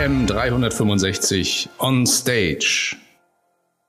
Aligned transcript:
AM 0.00 0.26
365 0.26 1.68
on 1.78 2.06
stage. 2.06 2.96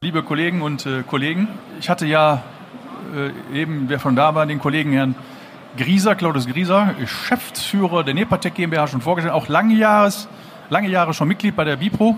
Liebe 0.01 0.23
Kollegen 0.23 0.61
und 0.61 0.85
äh, 0.85 1.03
Kollegen, 1.03 1.47
ich 1.79 1.89
hatte 1.89 2.05
ja 2.05 2.43
äh, 3.15 3.57
eben, 3.57 3.87
wer 3.87 3.97
von 3.97 4.13
da 4.13 4.35
war, 4.35 4.45
den 4.45 4.59
Kollegen 4.59 4.91
Herrn 4.91 5.15
Grieser, 5.77 6.15
Claudius 6.15 6.47
Grieser, 6.47 6.95
Geschäftsführer 6.99 8.03
der 8.03 8.13
Nepatec 8.13 8.55
GmbH 8.55 8.87
schon 8.87 8.99
vorgestellt, 8.99 9.33
auch 9.33 9.47
lange, 9.47 9.75
Jahres, 9.75 10.27
lange 10.69 10.89
Jahre 10.89 11.13
schon 11.13 11.29
Mitglied 11.29 11.55
bei 11.55 11.63
der 11.63 11.77
Bipro. 11.77 12.17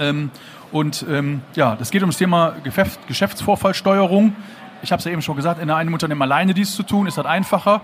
Ähm, 0.00 0.32
und 0.72 1.06
ähm, 1.08 1.42
ja, 1.54 1.76
das 1.76 1.92
geht 1.92 2.02
um 2.02 2.08
das 2.08 2.18
Thema 2.18 2.56
Geschäft, 2.64 3.06
Geschäftsvorfallsteuerung. 3.06 4.34
Ich 4.82 4.90
habe 4.90 4.98
es 4.98 5.04
ja 5.04 5.12
eben 5.12 5.22
schon 5.22 5.36
gesagt, 5.36 5.62
in 5.62 5.70
einem 5.70 5.92
Unternehmen 5.92 6.22
alleine 6.22 6.54
dies 6.54 6.74
zu 6.74 6.82
tun, 6.82 7.06
ist 7.06 7.18
das 7.18 7.26
einfacher. 7.26 7.82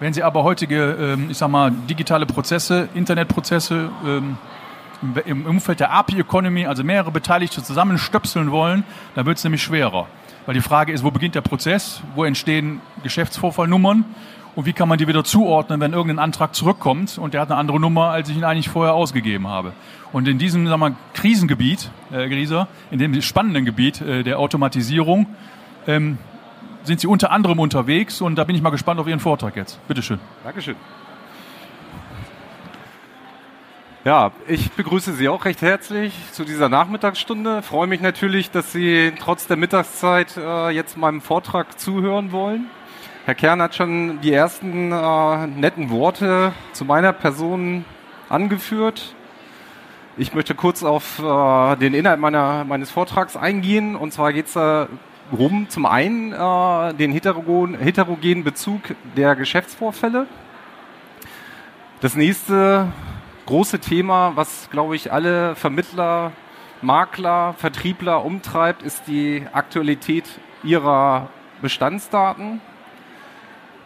Wenn 0.00 0.14
Sie 0.14 0.22
aber 0.22 0.44
heutige, 0.44 0.92
ähm, 0.98 1.28
ich 1.30 1.36
sag 1.36 1.48
mal, 1.48 1.70
digitale 1.70 2.24
Prozesse, 2.24 2.88
Internetprozesse 2.94 3.90
ähm, 4.06 4.38
im 5.24 5.46
Umfeld 5.46 5.80
der 5.80 5.92
API-Economy, 5.92 6.66
also 6.66 6.84
mehrere 6.84 7.10
Beteiligte 7.10 7.62
zusammenstöpseln 7.62 8.50
wollen, 8.50 8.84
dann 9.14 9.26
wird 9.26 9.38
es 9.38 9.44
nämlich 9.44 9.62
schwerer. 9.62 10.06
Weil 10.46 10.54
die 10.54 10.60
Frage 10.60 10.92
ist, 10.92 11.04
wo 11.04 11.10
beginnt 11.10 11.34
der 11.34 11.40
Prozess, 11.40 12.02
wo 12.14 12.24
entstehen 12.24 12.80
Geschäftsvorfallnummern 13.02 14.04
und 14.54 14.66
wie 14.66 14.72
kann 14.72 14.88
man 14.88 14.98
die 14.98 15.06
wieder 15.06 15.24
zuordnen, 15.24 15.80
wenn 15.80 15.92
irgendein 15.92 16.18
Antrag 16.18 16.54
zurückkommt 16.54 17.18
und 17.18 17.34
der 17.34 17.40
hat 17.40 17.50
eine 17.50 17.58
andere 17.58 17.80
Nummer, 17.80 18.10
als 18.10 18.28
ich 18.28 18.36
ihn 18.36 18.44
eigentlich 18.44 18.68
vorher 18.68 18.94
ausgegeben 18.94 19.48
habe. 19.48 19.72
Und 20.12 20.28
in 20.28 20.38
diesem 20.38 20.66
sagen 20.66 20.80
wir, 20.80 20.94
Krisengebiet, 21.14 21.90
äh, 22.12 22.28
Grieser, 22.28 22.68
in 22.90 22.98
dem 22.98 23.20
spannenden 23.22 23.64
Gebiet 23.64 24.00
äh, 24.00 24.22
der 24.22 24.38
Automatisierung, 24.38 25.26
ähm, 25.86 26.18
sind 26.84 27.00
Sie 27.00 27.06
unter 27.06 27.30
anderem 27.30 27.60
unterwegs 27.60 28.20
und 28.20 28.36
da 28.36 28.44
bin 28.44 28.56
ich 28.56 28.62
mal 28.62 28.70
gespannt 28.70 29.00
auf 29.00 29.06
Ihren 29.06 29.20
Vortrag 29.20 29.56
jetzt. 29.56 29.78
Bitte 29.86 30.02
schön. 30.02 30.18
Dankeschön. 30.44 30.76
Ja, 34.04 34.32
ich 34.48 34.72
begrüße 34.72 35.12
Sie 35.12 35.28
auch 35.28 35.44
recht 35.44 35.62
herzlich 35.62 36.12
zu 36.32 36.42
dieser 36.44 36.68
Nachmittagsstunde. 36.68 37.62
Freue 37.62 37.86
mich 37.86 38.00
natürlich, 38.00 38.50
dass 38.50 38.72
Sie 38.72 39.12
trotz 39.20 39.46
der 39.46 39.56
Mittagszeit 39.56 40.36
äh, 40.36 40.70
jetzt 40.70 40.96
meinem 40.96 41.20
Vortrag 41.20 41.78
zuhören 41.78 42.32
wollen. 42.32 42.66
Herr 43.26 43.36
Kern 43.36 43.62
hat 43.62 43.76
schon 43.76 44.20
die 44.20 44.32
ersten 44.32 44.90
äh, 44.90 45.46
netten 45.46 45.90
Worte 45.90 46.52
zu 46.72 46.84
meiner 46.84 47.12
Person 47.12 47.84
angeführt. 48.28 49.14
Ich 50.16 50.34
möchte 50.34 50.56
kurz 50.56 50.82
auf 50.82 51.20
äh, 51.20 51.76
den 51.76 51.94
Inhalt 51.94 52.18
meiner, 52.18 52.64
meines 52.64 52.90
Vortrags 52.90 53.36
eingehen. 53.36 53.94
Und 53.94 54.12
zwar 54.12 54.32
geht 54.32 54.46
es 54.46 54.54
darum, 54.54 55.68
zum 55.68 55.86
einen 55.86 56.32
äh, 56.32 56.94
den 56.94 57.12
heterogen, 57.12 57.78
heterogenen 57.78 58.42
Bezug 58.42 58.80
der 59.16 59.36
Geschäftsvorfälle. 59.36 60.26
Das 62.00 62.16
nächste 62.16 62.88
große 63.46 63.78
Thema, 63.78 64.32
was, 64.34 64.68
glaube 64.70 64.96
ich, 64.96 65.12
alle 65.12 65.54
Vermittler, 65.54 66.32
Makler, 66.80 67.54
Vertriebler 67.58 68.24
umtreibt, 68.24 68.82
ist 68.82 69.06
die 69.06 69.44
Aktualität 69.52 70.24
ihrer 70.62 71.28
Bestandsdaten. 71.60 72.60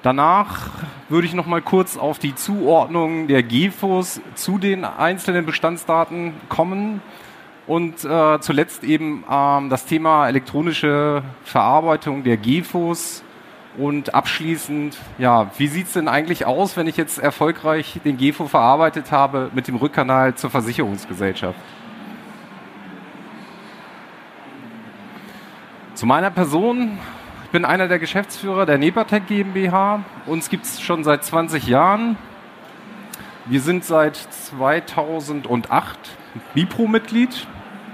Danach 0.02 0.70
würde 1.08 1.26
ich 1.26 1.34
noch 1.34 1.46
mal 1.46 1.62
kurz 1.62 1.96
auf 1.96 2.18
die 2.18 2.34
Zuordnung 2.34 3.26
der 3.28 3.42
GEFOs 3.42 4.20
zu 4.34 4.58
den 4.58 4.84
einzelnen 4.84 5.46
Bestandsdaten 5.46 6.34
kommen 6.48 7.02
und 7.66 8.04
äh, 8.04 8.41
zuletzt 8.41 8.84
eben 8.84 9.24
ähm, 9.30 9.68
das 9.68 9.86
Thema 9.86 10.28
elektronische 10.28 11.22
Verarbeitung 11.42 12.22
der 12.22 12.36
GEFOs 12.36 13.24
und 13.78 14.14
abschließend, 14.14 14.96
ja, 15.19 15.50
wie 15.58 15.66
sieht 15.66 15.86
es 15.86 15.92
denn 15.92 16.08
eigentlich 16.08 16.46
aus, 16.46 16.76
wenn 16.76 16.87
ich 16.87 16.97
jetzt 16.97 17.19
erfolgreich 17.19 18.00
den 18.04 18.16
GEFO 18.16 18.47
verarbeitet 18.47 19.12
habe 19.12 19.50
mit 19.54 19.69
dem 19.69 19.76
Rückkanal 19.76 20.34
zur 20.34 20.50
Versicherungsgesellschaft? 20.50 21.59
Zu 25.94 26.06
meiner 26.06 26.31
Person. 26.31 26.98
Ich 27.44 27.50
bin 27.50 27.64
einer 27.64 27.88
der 27.88 27.98
Geschäftsführer 27.98 28.66
der 28.66 28.76
Nepatec 28.76 29.26
GmbH. 29.28 30.00
Uns 30.26 30.50
gibt 30.50 30.64
es 30.64 30.81
schon 30.81 31.04
seit 31.04 31.25
20 31.25 31.66
Jahren. 31.66 32.19
Wir 33.47 33.60
sind 33.60 33.84
seit 33.84 34.16
2008 34.16 35.98
Bipro-Mitglied, 36.54 37.47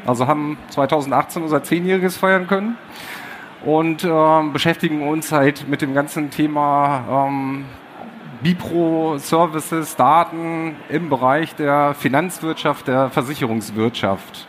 also 0.06 0.26
haben 0.26 0.56
2018 0.70 1.43
unser 1.43 1.62
Zehnjähriges 1.62 2.16
feiern 2.16 2.47
können 2.47 2.76
und 3.65 4.05
äh, 4.05 4.43
beschäftigen 4.53 5.06
uns 5.06 5.33
halt 5.33 5.69
mit 5.69 5.83
dem 5.83 5.95
ganzen 5.95 6.31
Thema 6.31 7.28
ähm, 7.28 7.65
Bipro-Services, 8.43 9.95
Daten 9.97 10.75
im 10.89 11.09
Bereich 11.09 11.55
der 11.55 11.95
Finanzwirtschaft, 11.95 12.89
der 12.89 13.11
Versicherungswirtschaft. 13.11 14.49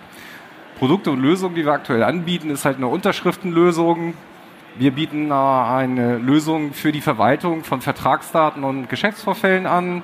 Produkte 0.79 1.11
und 1.11 1.19
Lösungen, 1.19 1.55
die 1.55 1.63
wir 1.63 1.73
aktuell 1.73 2.03
anbieten, 2.03 2.49
ist 2.49 2.65
halt 2.65 2.77
eine 2.77 2.87
Unterschriftenlösung. 2.87 4.15
Wir 4.77 4.91
bieten 4.91 5.29
äh, 5.29 5.33
eine 5.33 6.17
Lösung 6.17 6.73
für 6.73 6.91
die 6.91 7.01
Verwaltung 7.01 7.63
von 7.63 7.81
Vertragsdaten 7.81 8.63
und 8.63 8.89
Geschäftsvorfällen 8.89 9.67
an, 9.67 10.01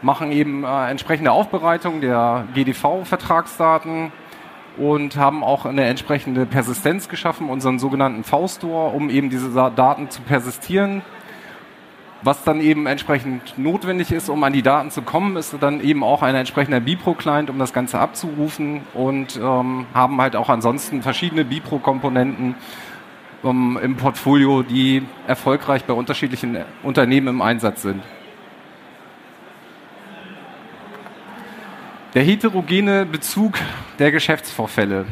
machen 0.00 0.32
eben 0.32 0.64
äh, 0.64 0.90
entsprechende 0.90 1.32
Aufbereitung 1.32 2.00
der 2.00 2.46
GDV-Vertragsdaten 2.54 4.12
und 4.76 5.16
haben 5.16 5.44
auch 5.44 5.66
eine 5.66 5.84
entsprechende 5.84 6.46
Persistenz 6.46 7.08
geschaffen, 7.08 7.48
unseren 7.48 7.78
sogenannten 7.78 8.24
V-Store, 8.24 8.94
um 8.94 9.10
eben 9.10 9.30
diese 9.30 9.50
Daten 9.74 10.10
zu 10.10 10.22
persistieren. 10.22 11.02
Was 12.22 12.44
dann 12.44 12.60
eben 12.60 12.86
entsprechend 12.86 13.56
notwendig 13.56 14.12
ist, 14.12 14.28
um 14.28 14.44
an 14.44 14.52
die 14.52 14.60
Daten 14.60 14.90
zu 14.90 15.00
kommen, 15.00 15.36
ist 15.36 15.56
dann 15.58 15.80
eben 15.80 16.04
auch 16.04 16.22
ein 16.22 16.34
entsprechender 16.34 16.78
Bipro-Client, 16.78 17.48
um 17.48 17.58
das 17.58 17.72
Ganze 17.72 17.98
abzurufen 17.98 18.82
und 18.92 19.36
ähm, 19.36 19.86
haben 19.94 20.20
halt 20.20 20.36
auch 20.36 20.50
ansonsten 20.50 21.00
verschiedene 21.02 21.46
Bipro-Komponenten 21.46 22.56
ähm, 23.42 23.78
im 23.82 23.96
Portfolio, 23.96 24.62
die 24.62 25.02
erfolgreich 25.26 25.84
bei 25.84 25.94
unterschiedlichen 25.94 26.58
Unternehmen 26.82 27.28
im 27.28 27.40
Einsatz 27.40 27.82
sind. 27.82 28.02
Der 32.12 32.24
heterogene 32.24 33.06
Bezug 33.06 33.54
der 34.00 34.10
Geschäftsvorfälle. 34.10 35.06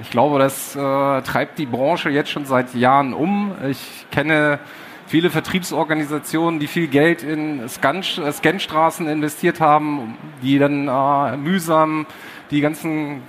Ich 0.00 0.08
glaube, 0.08 0.38
das 0.38 0.74
äh, 0.74 0.78
treibt 0.78 1.58
die 1.58 1.66
Branche 1.66 2.08
jetzt 2.08 2.30
schon 2.30 2.46
seit 2.46 2.74
Jahren 2.74 3.12
um. 3.12 3.52
Ich 3.68 4.06
kenne 4.10 4.58
viele 5.06 5.28
Vertriebsorganisationen, 5.28 6.58
die 6.58 6.66
viel 6.66 6.86
Geld 6.86 7.22
in 7.22 7.68
Scan 7.68 8.02
Scanstraßen 8.02 9.08
investiert 9.08 9.60
haben, 9.60 10.16
die 10.40 10.58
dann 10.58 10.88
äh, 10.88 11.36
mühsam 11.36 12.06
die 12.50 12.62
ganzen 12.62 13.20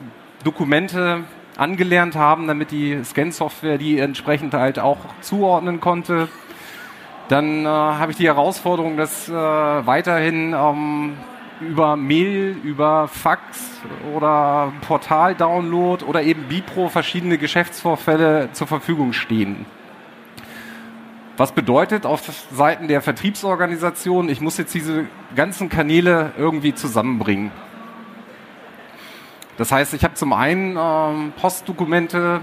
Dokumente 0.45 1.25
angelernt 1.57 2.15
haben, 2.15 2.47
damit 2.47 2.71
die 2.71 3.03
Scan-Software 3.03 3.77
die 3.77 3.99
entsprechend 3.99 4.53
halt 4.53 4.79
auch 4.79 4.99
zuordnen 5.19 5.81
konnte. 5.81 6.29
Dann 7.27 7.65
äh, 7.65 7.67
habe 7.67 8.13
ich 8.13 8.17
die 8.17 8.27
Herausforderung, 8.27 8.95
dass 8.95 9.27
äh, 9.27 9.33
weiterhin 9.33 10.53
ähm, 10.53 11.17
über 11.61 11.95
Mail, 11.95 12.57
über 12.63 13.07
Fax 13.07 13.81
oder 14.15 14.71
Portal-Download 14.81 16.05
oder 16.05 16.23
eben 16.23 16.43
Bipro 16.43 16.89
verschiedene 16.89 17.37
Geschäftsvorfälle 17.37 18.49
zur 18.53 18.67
Verfügung 18.67 19.13
stehen. 19.13 19.65
Was 21.37 21.53
bedeutet 21.53 22.05
auf 22.05 22.21
Seiten 22.51 22.89
der 22.89 23.01
Vertriebsorganisation, 23.01 24.27
ich 24.27 24.41
muss 24.41 24.57
jetzt 24.57 24.73
diese 24.73 25.05
ganzen 25.35 25.69
Kanäle 25.69 26.33
irgendwie 26.37 26.73
zusammenbringen. 26.73 27.51
Das 29.57 29.71
heißt, 29.71 29.93
ich 29.93 30.03
habe 30.03 30.15
zum 30.15 30.33
einen 30.33 30.77
ähm, 30.77 31.33
Postdokumente, 31.39 32.41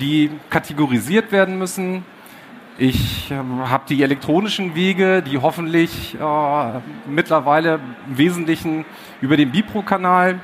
die 0.00 0.30
kategorisiert 0.48 1.32
werden 1.32 1.58
müssen. 1.58 2.04
Ich 2.78 3.30
äh, 3.30 3.34
habe 3.34 3.84
die 3.88 4.02
elektronischen 4.02 4.74
Wege, 4.74 5.22
die 5.22 5.38
hoffentlich 5.38 6.14
äh, 6.14 6.80
mittlerweile 7.06 7.80
im 8.08 8.18
Wesentlichen 8.18 8.84
über 9.20 9.36
den 9.36 9.50
Bipro-Kanal 9.50 10.40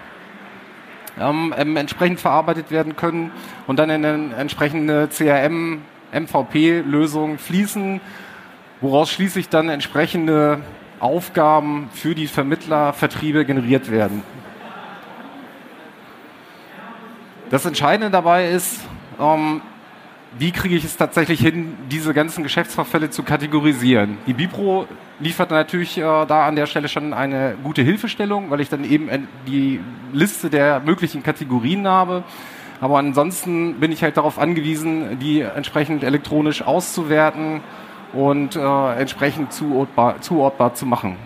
ähm, 1.18 1.54
entsprechend 1.56 2.20
verarbeitet 2.20 2.70
werden 2.70 2.96
können 2.96 3.30
und 3.66 3.78
dann 3.78 3.90
in 3.90 4.04
eine 4.04 4.34
entsprechende 4.34 5.08
CRM, 5.08 5.82
MVP-Lösung 6.12 7.38
fließen, 7.38 8.00
woraus 8.80 9.10
schließlich 9.10 9.48
dann 9.48 9.68
entsprechende 9.68 10.60
Aufgaben 11.00 11.88
für 11.92 12.14
die 12.14 12.26
Vermittlervertriebe 12.26 13.44
generiert 13.44 13.90
werden. 13.90 14.22
Das 17.50 17.64
Entscheidende 17.64 18.10
dabei 18.10 18.50
ist, 18.50 18.80
ähm, 19.20 19.60
wie 20.38 20.50
kriege 20.52 20.76
ich 20.76 20.84
es 20.84 20.96
tatsächlich 20.96 21.40
hin, 21.40 21.74
diese 21.90 22.12
ganzen 22.12 22.42
Geschäftsvorfälle 22.42 23.10
zu 23.10 23.22
kategorisieren? 23.22 24.18
Die 24.26 24.34
Bipro 24.34 24.86
liefert 25.18 25.50
natürlich 25.50 25.96
äh, 25.96 26.02
da 26.02 26.46
an 26.46 26.56
der 26.56 26.66
Stelle 26.66 26.88
schon 26.88 27.14
eine 27.14 27.56
gute 27.62 27.82
Hilfestellung, 27.82 28.50
weil 28.50 28.60
ich 28.60 28.68
dann 28.68 28.84
eben 28.84 29.28
die 29.46 29.80
Liste 30.12 30.50
der 30.50 30.80
möglichen 30.80 31.22
Kategorien 31.22 31.86
habe. 31.88 32.22
Aber 32.80 32.98
ansonsten 32.98 33.80
bin 33.80 33.90
ich 33.92 34.02
halt 34.02 34.18
darauf 34.18 34.38
angewiesen, 34.38 35.18
die 35.18 35.40
entsprechend 35.40 36.04
elektronisch 36.04 36.60
auszuwerten 36.60 37.62
und 38.12 38.56
äh, 38.56 38.94
entsprechend 38.94 39.52
zuortbar, 39.52 40.20
zuortbar 40.20 40.74
zu 40.74 40.84
machen. 40.84 41.16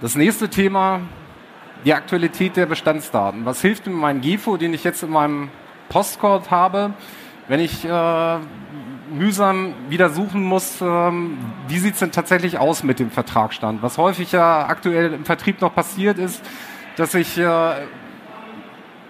Das 0.00 0.14
nächste 0.14 0.48
Thema, 0.48 1.00
die 1.84 1.94
Aktualität 1.94 2.56
der 2.56 2.66
Bestandsdaten. 2.66 3.44
Was 3.44 3.60
hilft 3.60 3.86
mir 3.86 3.94
mein 3.94 4.20
GEFO, 4.20 4.56
den 4.56 4.74
ich 4.74 4.84
jetzt 4.84 5.02
in 5.02 5.10
meinem 5.10 5.50
Postcode 5.88 6.50
habe, 6.50 6.94
wenn 7.48 7.60
ich 7.60 7.84
äh, 7.84 8.38
mühsam 9.12 9.74
wieder 9.88 10.10
suchen 10.10 10.44
muss, 10.44 10.80
ähm, 10.80 11.38
wie 11.68 11.78
sieht 11.78 11.94
es 11.94 12.00
denn 12.00 12.12
tatsächlich 12.12 12.58
aus 12.58 12.82
mit 12.82 12.98
dem 12.98 13.10
Vertragsstand? 13.10 13.82
Was 13.82 13.98
häufig 13.98 14.32
ja 14.32 14.66
aktuell 14.66 15.12
im 15.14 15.24
Vertrieb 15.24 15.60
noch 15.60 15.74
passiert 15.74 16.18
ist, 16.18 16.42
dass 16.96 17.14
ich 17.14 17.38
äh, 17.38 17.72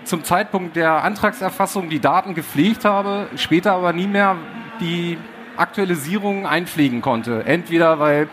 zum 0.05 0.25
Zeitpunkt 0.25 0.77
der 0.77 1.05
Antragserfassung 1.05 1.89
die 1.89 2.01
Daten 2.01 2.35
gepflegt 2.35 2.85
habe, 2.85 3.27
später 3.37 3.73
aber 3.73 3.93
nie 3.93 4.07
mehr 4.07 4.37
die 4.81 5.19
Aktualisierung 5.57 6.47
einpflegen 6.47 7.03
konnte. 7.03 7.45
Entweder 7.45 7.99
weil 7.99 8.29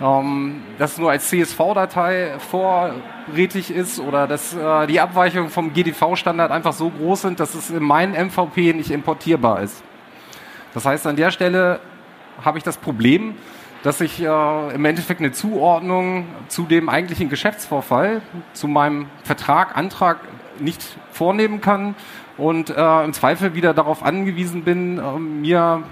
ähm, 0.00 0.62
das 0.78 0.98
nur 0.98 1.10
als 1.10 1.28
CSV-Datei 1.28 2.38
vorrätig 2.38 3.70
ist 3.70 3.98
oder 3.98 4.26
dass 4.26 4.54
äh, 4.54 4.86
die 4.86 5.00
Abweichungen 5.00 5.50
vom 5.50 5.72
GDV-Standard 5.72 6.50
einfach 6.50 6.72
so 6.72 6.90
groß 6.90 7.22
sind, 7.22 7.40
dass 7.40 7.54
es 7.54 7.70
in 7.70 7.82
meinem 7.82 8.28
MVP 8.28 8.72
nicht 8.72 8.90
importierbar 8.90 9.62
ist. 9.62 9.82
Das 10.74 10.84
heißt, 10.84 11.06
an 11.06 11.16
der 11.16 11.30
Stelle 11.30 11.80
habe 12.44 12.58
ich 12.58 12.64
das 12.64 12.76
Problem, 12.76 13.34
dass 13.82 14.00
ich 14.00 14.20
äh, 14.20 14.74
im 14.74 14.84
Endeffekt 14.84 15.20
eine 15.20 15.32
Zuordnung 15.32 16.26
zu 16.48 16.64
dem 16.64 16.88
eigentlichen 16.88 17.28
Geschäftsvorfall, 17.28 18.20
zu 18.52 18.68
meinem 18.68 19.06
Vertrag, 19.22 19.76
Antrag 19.76 20.18
nicht 20.58 20.82
vornehmen 21.12 21.60
kann 21.60 21.94
und 22.36 22.70
äh, 22.70 23.04
im 23.04 23.12
Zweifel 23.12 23.54
wieder 23.54 23.74
darauf 23.74 24.02
angewiesen 24.02 24.64
bin, 24.64 24.98
äh, 24.98 25.18
mir 25.18 25.82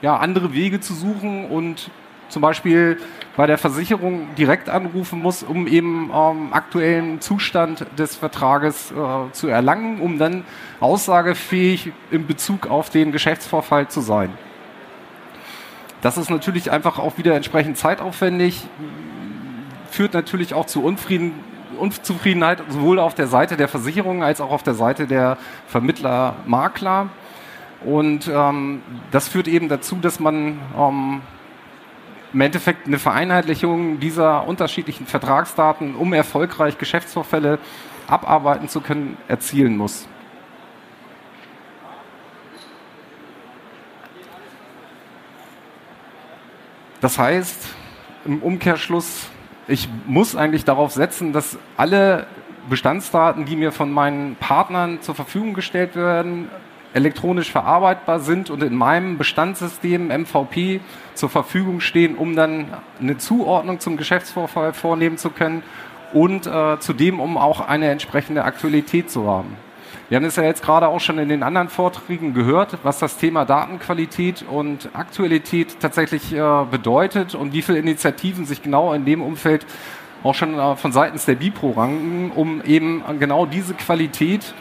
ja, 0.00 0.16
andere 0.16 0.54
Wege 0.54 0.80
zu 0.80 0.94
suchen 0.94 1.46
und 1.46 1.90
zum 2.28 2.42
Beispiel 2.42 2.98
bei 3.36 3.46
der 3.46 3.58
Versicherung 3.58 4.34
direkt 4.36 4.68
anrufen 4.68 5.20
muss, 5.20 5.42
um 5.42 5.66
eben 5.66 6.10
ähm, 6.12 6.52
aktuellen 6.52 7.20
Zustand 7.20 7.86
des 7.96 8.16
Vertrages 8.16 8.90
äh, 8.90 9.32
zu 9.32 9.48
erlangen, 9.48 10.00
um 10.00 10.18
dann 10.18 10.44
aussagefähig 10.80 11.92
in 12.10 12.26
Bezug 12.26 12.66
auf 12.66 12.90
den 12.90 13.12
Geschäftsvorfall 13.12 13.88
zu 13.88 14.00
sein. 14.00 14.30
Das 16.00 16.16
ist 16.16 16.30
natürlich 16.30 16.70
einfach 16.70 16.98
auch 16.98 17.18
wieder 17.18 17.34
entsprechend 17.34 17.76
zeitaufwendig, 17.76 18.66
führt 19.90 20.14
natürlich 20.14 20.54
auch 20.54 20.66
zu 20.66 20.82
Unfrieden, 20.82 21.32
Unzufriedenheit 21.78 22.62
sowohl 22.68 22.98
auf 22.98 23.14
der 23.14 23.26
Seite 23.26 23.56
der 23.56 23.68
Versicherung 23.68 24.22
als 24.22 24.40
auch 24.40 24.50
auf 24.50 24.62
der 24.62 24.74
Seite 24.74 25.06
der 25.06 25.38
Vermittler, 25.66 26.36
Makler. 26.46 27.08
Und 27.84 28.28
ähm, 28.32 28.82
das 29.12 29.28
führt 29.28 29.46
eben 29.46 29.68
dazu, 29.68 29.96
dass 29.96 30.18
man 30.18 30.58
ähm, 30.76 31.20
im 32.32 32.40
Endeffekt 32.40 32.86
eine 32.86 32.98
Vereinheitlichung 32.98 34.00
dieser 34.00 34.46
unterschiedlichen 34.46 35.06
Vertragsdaten, 35.06 35.94
um 35.94 36.12
erfolgreich 36.12 36.78
Geschäftsvorfälle 36.78 37.58
abarbeiten 38.06 38.68
zu 38.68 38.80
können, 38.80 39.16
erzielen 39.28 39.76
muss. 39.76 40.06
Das 47.00 47.18
heißt, 47.18 47.68
im 48.24 48.42
Umkehrschluss, 48.42 49.28
ich 49.68 49.88
muss 50.06 50.34
eigentlich 50.34 50.64
darauf 50.64 50.92
setzen, 50.92 51.32
dass 51.32 51.56
alle 51.76 52.26
Bestandsdaten, 52.68 53.44
die 53.44 53.56
mir 53.56 53.72
von 53.72 53.92
meinen 53.92 54.36
Partnern 54.36 55.00
zur 55.00 55.14
Verfügung 55.14 55.54
gestellt 55.54 55.94
werden, 55.94 56.50
elektronisch 56.94 57.50
verarbeitbar 57.50 58.20
sind 58.20 58.50
und 58.50 58.62
in 58.62 58.74
meinem 58.74 59.18
Bestandssystem 59.18 60.08
MVP 60.08 60.80
zur 61.14 61.28
Verfügung 61.28 61.80
stehen, 61.80 62.16
um 62.16 62.34
dann 62.34 62.66
eine 63.00 63.18
Zuordnung 63.18 63.80
zum 63.80 63.96
Geschäftsvorfall 63.96 64.72
vornehmen 64.72 65.18
zu 65.18 65.30
können 65.30 65.62
und 66.12 66.46
äh, 66.46 66.78
zudem, 66.80 67.20
um 67.20 67.36
auch 67.36 67.60
eine 67.60 67.90
entsprechende 67.90 68.44
Aktualität 68.44 69.10
zu 69.10 69.26
haben. 69.26 69.56
Wir 70.08 70.16
haben 70.16 70.24
es 70.24 70.36
ja 70.36 70.42
jetzt 70.42 70.62
gerade 70.62 70.88
auch 70.88 71.00
schon 71.00 71.18
in 71.18 71.28
den 71.28 71.42
anderen 71.42 71.68
Vorträgen 71.68 72.32
gehört, 72.32 72.78
was 72.82 72.98
das 72.98 73.18
Thema 73.18 73.44
Datenqualität 73.44 74.42
und 74.48 74.88
Aktualität 74.94 75.80
tatsächlich 75.80 76.32
äh, 76.32 76.64
bedeutet 76.70 77.34
und 77.34 77.52
wie 77.52 77.60
viele 77.60 77.78
Initiativen 77.78 78.46
sich 78.46 78.62
genau 78.62 78.94
in 78.94 79.04
dem 79.04 79.20
Umfeld 79.20 79.66
auch 80.22 80.34
schon 80.34 80.58
äh, 80.58 80.76
von 80.76 80.92
seitens 80.92 81.26
der 81.26 81.34
BIPRO 81.34 81.72
ranken, 81.72 82.32
um 82.34 82.62
eben 82.62 83.02
genau 83.18 83.44
diese 83.44 83.74
Qualität 83.74 84.54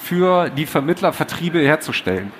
für 0.00 0.50
die 0.50 0.66
Vermittlervertriebe 0.66 1.60
herzustellen. 1.60 2.32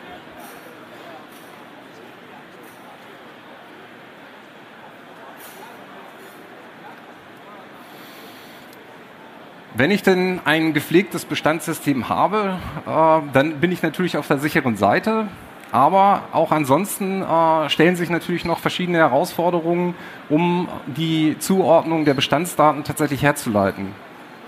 Wenn 9.74 9.90
ich 9.90 10.02
denn 10.02 10.40
ein 10.44 10.74
gepflegtes 10.74 11.24
Bestandssystem 11.24 12.08
habe, 12.08 12.58
äh, 12.86 13.32
dann 13.32 13.60
bin 13.60 13.72
ich 13.72 13.82
natürlich 13.82 14.16
auf 14.16 14.26
der 14.26 14.38
sicheren 14.38 14.76
Seite. 14.76 15.28
Aber 15.72 16.24
auch 16.32 16.50
ansonsten 16.50 17.22
äh, 17.22 17.70
stellen 17.70 17.94
sich 17.94 18.10
natürlich 18.10 18.44
noch 18.44 18.58
verschiedene 18.58 18.98
Herausforderungen, 18.98 19.94
um 20.28 20.68
die 20.86 21.38
Zuordnung 21.38 22.04
der 22.04 22.14
Bestandsdaten 22.14 22.82
tatsächlich 22.82 23.22
herzuleiten. 23.22 23.94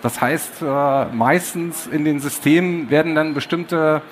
Das 0.03 0.21
heißt, 0.21 0.63
äh, 0.63 1.05
meistens 1.07 1.87
in 1.87 2.05
den 2.05 2.19
Systemen 2.19 2.91
werden 2.91 3.15
dann 3.15 3.35
bestimmte 3.35 4.03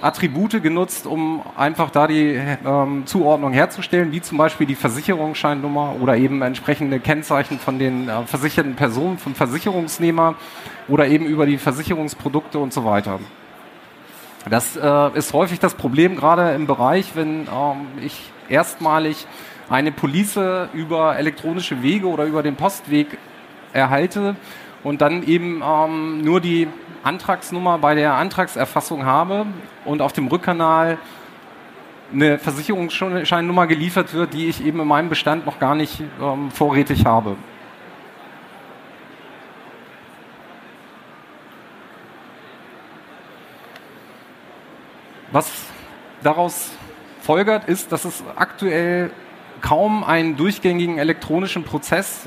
Attribute 0.00 0.62
genutzt, 0.62 1.06
um 1.06 1.42
einfach 1.56 1.90
da 1.90 2.06
die 2.06 2.38
ähm, 2.64 3.04
Zuordnung 3.06 3.52
herzustellen, 3.52 4.12
wie 4.12 4.20
zum 4.20 4.38
Beispiel 4.38 4.66
die 4.66 4.76
Versicherungsscheinnummer 4.76 5.96
oder 6.00 6.16
eben 6.16 6.42
entsprechende 6.42 7.00
Kennzeichen 7.00 7.58
von 7.58 7.78
den 7.78 8.08
äh, 8.08 8.22
versicherten 8.26 8.76
Personen, 8.76 9.18
vom 9.18 9.34
Versicherungsnehmer 9.34 10.36
oder 10.86 11.08
eben 11.08 11.26
über 11.26 11.46
die 11.46 11.58
Versicherungsprodukte 11.58 12.58
und 12.58 12.72
so 12.72 12.84
weiter. 12.84 13.18
Das 14.48 14.76
äh, 14.76 15.18
ist 15.18 15.32
häufig 15.32 15.58
das 15.58 15.74
Problem, 15.74 16.16
gerade 16.16 16.52
im 16.52 16.66
Bereich, 16.66 17.16
wenn 17.16 17.48
ähm, 17.48 17.86
ich 18.00 18.30
erstmalig 18.48 19.26
eine 19.68 19.90
Police 19.90 20.38
über 20.72 21.18
elektronische 21.18 21.82
Wege 21.82 22.06
oder 22.06 22.24
über 22.24 22.42
den 22.42 22.56
Postweg 22.56 23.18
erhalte 23.72 24.36
und 24.84 25.00
dann 25.00 25.22
eben 25.22 25.62
ähm, 25.64 26.22
nur 26.22 26.40
die 26.40 26.68
Antragsnummer 27.02 27.78
bei 27.78 27.94
der 27.94 28.14
Antragserfassung 28.14 29.04
habe 29.04 29.46
und 29.84 30.02
auf 30.02 30.12
dem 30.12 30.28
Rückkanal 30.28 30.98
eine 32.12 32.38
Versicherungsscheinnummer 32.38 33.66
geliefert 33.66 34.14
wird, 34.14 34.32
die 34.32 34.48
ich 34.48 34.64
eben 34.64 34.80
in 34.80 34.88
meinem 34.88 35.08
Bestand 35.08 35.44
noch 35.46 35.58
gar 35.58 35.74
nicht 35.74 36.02
ähm, 36.22 36.50
vorrätig 36.50 37.04
habe. 37.04 37.36
Was 45.30 45.50
daraus 46.22 46.70
folgert, 47.20 47.68
ist, 47.68 47.92
dass 47.92 48.06
es 48.06 48.24
aktuell 48.36 49.10
kaum 49.60 50.02
einen 50.02 50.36
durchgängigen 50.36 50.98
elektronischen 50.98 51.64
Prozess 51.64 52.26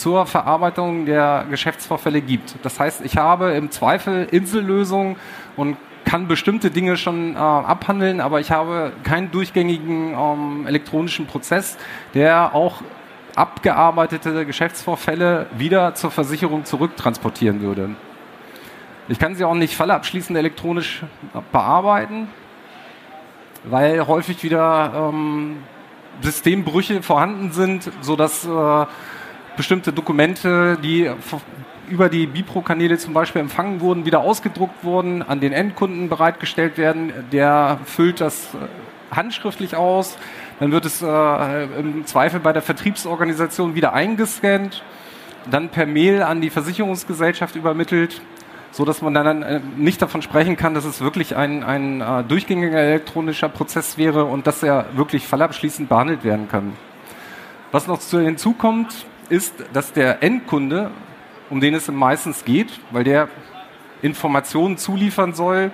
zur 0.00 0.24
Verarbeitung 0.24 1.04
der 1.04 1.44
Geschäftsvorfälle 1.50 2.22
gibt. 2.22 2.56
Das 2.62 2.80
heißt, 2.80 3.02
ich 3.04 3.18
habe 3.18 3.52
im 3.52 3.70
Zweifel 3.70 4.26
Insellösungen 4.30 5.16
und 5.56 5.76
kann 6.06 6.26
bestimmte 6.26 6.70
Dinge 6.70 6.96
schon 6.96 7.34
äh, 7.34 7.38
abhandeln, 7.38 8.20
aber 8.20 8.40
ich 8.40 8.50
habe 8.50 8.92
keinen 9.04 9.30
durchgängigen 9.30 10.14
ähm, 10.14 10.66
elektronischen 10.66 11.26
Prozess, 11.26 11.76
der 12.14 12.54
auch 12.54 12.80
abgearbeitete 13.36 14.46
Geschäftsvorfälle 14.46 15.46
wieder 15.56 15.94
zur 15.94 16.10
Versicherung 16.10 16.64
zurücktransportieren 16.64 17.60
würde. 17.60 17.90
Ich 19.08 19.18
kann 19.18 19.34
sie 19.34 19.44
auch 19.44 19.54
nicht 19.54 19.76
fallabschließend 19.76 20.36
elektronisch 20.38 21.02
bearbeiten, 21.52 22.28
weil 23.64 24.06
häufig 24.06 24.42
wieder 24.42 25.10
ähm, 25.12 25.58
Systembrüche 26.22 27.02
vorhanden 27.02 27.52
sind, 27.52 27.90
sodass 28.00 28.46
äh, 28.46 28.86
bestimmte 29.60 29.92
Dokumente, 29.92 30.78
die 30.82 31.10
über 31.90 32.08
die 32.08 32.26
Bipro-Kanäle 32.26 32.96
zum 32.96 33.12
Beispiel 33.12 33.42
empfangen 33.42 33.82
wurden, 33.82 34.06
wieder 34.06 34.20
ausgedruckt 34.20 34.82
wurden, 34.84 35.20
an 35.20 35.40
den 35.40 35.52
Endkunden 35.52 36.08
bereitgestellt 36.08 36.78
werden. 36.78 37.12
Der 37.30 37.78
füllt 37.84 38.22
das 38.22 38.54
äh, 38.54 39.14
handschriftlich 39.14 39.76
aus. 39.76 40.16
Dann 40.60 40.72
wird 40.72 40.86
es 40.86 41.02
äh, 41.02 41.64
im 41.78 42.06
Zweifel 42.06 42.40
bei 42.40 42.54
der 42.54 42.62
Vertriebsorganisation 42.62 43.74
wieder 43.74 43.92
eingescannt, 43.92 44.82
dann 45.50 45.68
per 45.68 45.84
Mail 45.84 46.22
an 46.22 46.40
die 46.40 46.48
Versicherungsgesellschaft 46.48 47.54
übermittelt, 47.54 48.22
so 48.70 48.86
dass 48.86 49.02
man 49.02 49.12
dann 49.12 49.42
äh, 49.42 49.60
nicht 49.76 50.00
davon 50.00 50.22
sprechen 50.22 50.56
kann, 50.56 50.72
dass 50.72 50.86
es 50.86 51.02
wirklich 51.02 51.36
ein, 51.36 51.62
ein 51.64 52.00
äh, 52.00 52.24
durchgängiger 52.24 52.78
elektronischer 52.78 53.50
Prozess 53.50 53.98
wäre 53.98 54.24
und 54.24 54.46
dass 54.46 54.62
er 54.62 54.86
wirklich 54.94 55.26
fallabschließend 55.26 55.90
behandelt 55.90 56.24
werden 56.24 56.48
kann. 56.48 56.72
Was 57.72 57.86
noch 57.86 58.00
hinzukommt, 58.00 59.04
ist, 59.30 59.54
dass 59.72 59.92
der 59.92 60.22
Endkunde, 60.22 60.90
um 61.48 61.60
den 61.60 61.74
es 61.74 61.88
meistens 61.88 62.44
geht, 62.44 62.80
weil 62.90 63.04
der 63.04 63.28
Informationen 64.02 64.76
zuliefern 64.76 65.34
soll, 65.34 65.72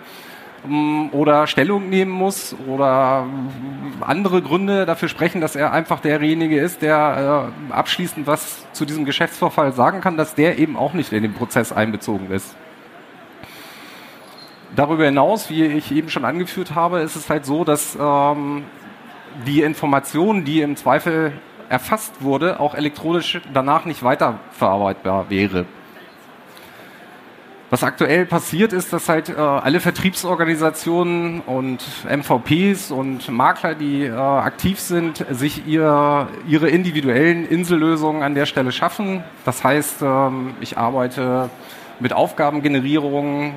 ähm, 0.67 1.11
oder 1.13 1.47
Stellung 1.47 1.89
nehmen 1.89 2.11
muss 2.11 2.55
oder 2.67 3.27
andere 4.01 4.43
Gründe 4.43 4.87
dafür 4.87 5.09
sprechen, 5.09 5.41
dass 5.41 5.57
er 5.57 5.73
einfach 5.73 6.01
derjenige 6.01 6.61
ist, 6.61 6.83
der 6.83 7.51
äh, 7.71 7.73
abschließend 7.73 8.27
was 8.27 8.65
zu 8.73 8.85
diesem 8.85 9.05
Geschäftsvorfall 9.05 9.73
sagen 9.73 10.01
kann, 10.01 10.17
dass 10.17 10.35
der 10.35 10.59
eben 10.59 10.77
auch 10.77 10.93
nicht 10.93 11.13
in 11.13 11.23
den 11.23 11.35
Prozess 11.35 11.73
einbezogen 11.73 12.31
ist. 12.31 12.57
Darüber 14.75 15.05
hinaus, 15.07 15.49
wie 15.49 15.65
ich 15.65 15.91
eben 15.93 16.11
schon 16.11 16.25
angeführt 16.25 16.75
habe, 16.75 17.01
ist 17.01 17.17
es 17.17 17.31
halt 17.31 17.47
so, 17.47 17.65
dass 17.65 17.97
ähm, 17.99 18.65
die 19.47 19.63
Information, 19.63 20.45
die 20.45 20.61
im 20.61 20.77
Zweifel 20.77 21.33
erfasst 21.69 22.23
wurde, 22.23 22.61
auch 22.61 22.75
elektronisch 22.75 23.41
danach 23.53 23.85
nicht 23.85 24.03
weiterverarbeitbar 24.03 25.31
wäre. 25.31 25.67
Was 27.69 27.83
aktuell 27.83 28.27
passiert 28.27 28.73
ist, 28.73 28.93
dass 28.93 29.09
halt 29.09 29.29
äh, 29.29 29.33
alle 29.35 29.81
Vertriebsorganisationen 29.81 31.41
und 31.41 31.83
MVPs 32.09 32.93
und 32.93 33.29
Makler, 33.29 33.75
die 33.75 34.05
äh, 34.05 34.13
aktiv 34.13 34.79
sind, 34.79 35.27
sich 35.31 35.67
ihr, 35.67 36.29
ihre 36.47 36.69
individuellen 36.69 37.45
Insellösungen 37.45 38.23
an 38.23 38.37
der 38.37 38.47
Stelle 38.47 38.71
schaffen. 38.71 39.25
Das 39.45 39.65
heißt, 39.65 40.03
ähm, 40.03 40.55
ich 40.61 40.79
arbeite 40.79 41.51
mit 41.99 42.13
Aufgabengenerierung, 42.13 43.55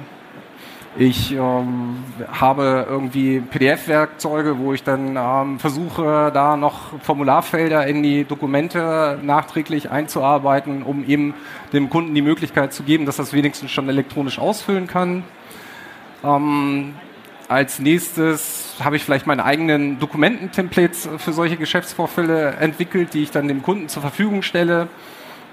ich 0.97 1.33
ähm, 1.33 2.03
habe 2.31 2.87
irgendwie 2.89 3.39
PDF-Werkzeuge, 3.41 4.57
wo 4.57 4.73
ich 4.73 4.83
dann 4.83 5.17
ähm, 5.17 5.59
versuche, 5.59 6.31
da 6.33 6.57
noch 6.57 6.99
Formularfelder 7.03 7.85
in 7.85 8.01
die 8.01 8.25
Dokumente 8.25 9.19
nachträglich 9.21 9.91
einzuarbeiten, 9.91 10.81
um 10.81 11.05
eben 11.05 11.35
dem 11.73 11.89
Kunden 11.89 12.15
die 12.15 12.23
Möglichkeit 12.23 12.73
zu 12.73 12.83
geben, 12.83 13.05
dass 13.05 13.17
das 13.17 13.33
wenigstens 13.33 13.71
schon 13.71 13.87
elektronisch 13.87 14.39
ausfüllen 14.39 14.87
kann. 14.87 15.23
Ähm, 16.23 16.95
als 17.47 17.79
nächstes 17.79 18.75
habe 18.83 18.95
ich 18.95 19.03
vielleicht 19.03 19.27
meine 19.27 19.45
eigenen 19.45 19.99
Dokumententemplates 19.99 21.07
für 21.17 21.33
solche 21.33 21.57
Geschäftsvorfälle 21.57 22.55
entwickelt, 22.59 23.13
die 23.13 23.23
ich 23.23 23.31
dann 23.31 23.47
dem 23.47 23.61
Kunden 23.61 23.89
zur 23.89 24.01
Verfügung 24.01 24.41
stelle. 24.41 24.87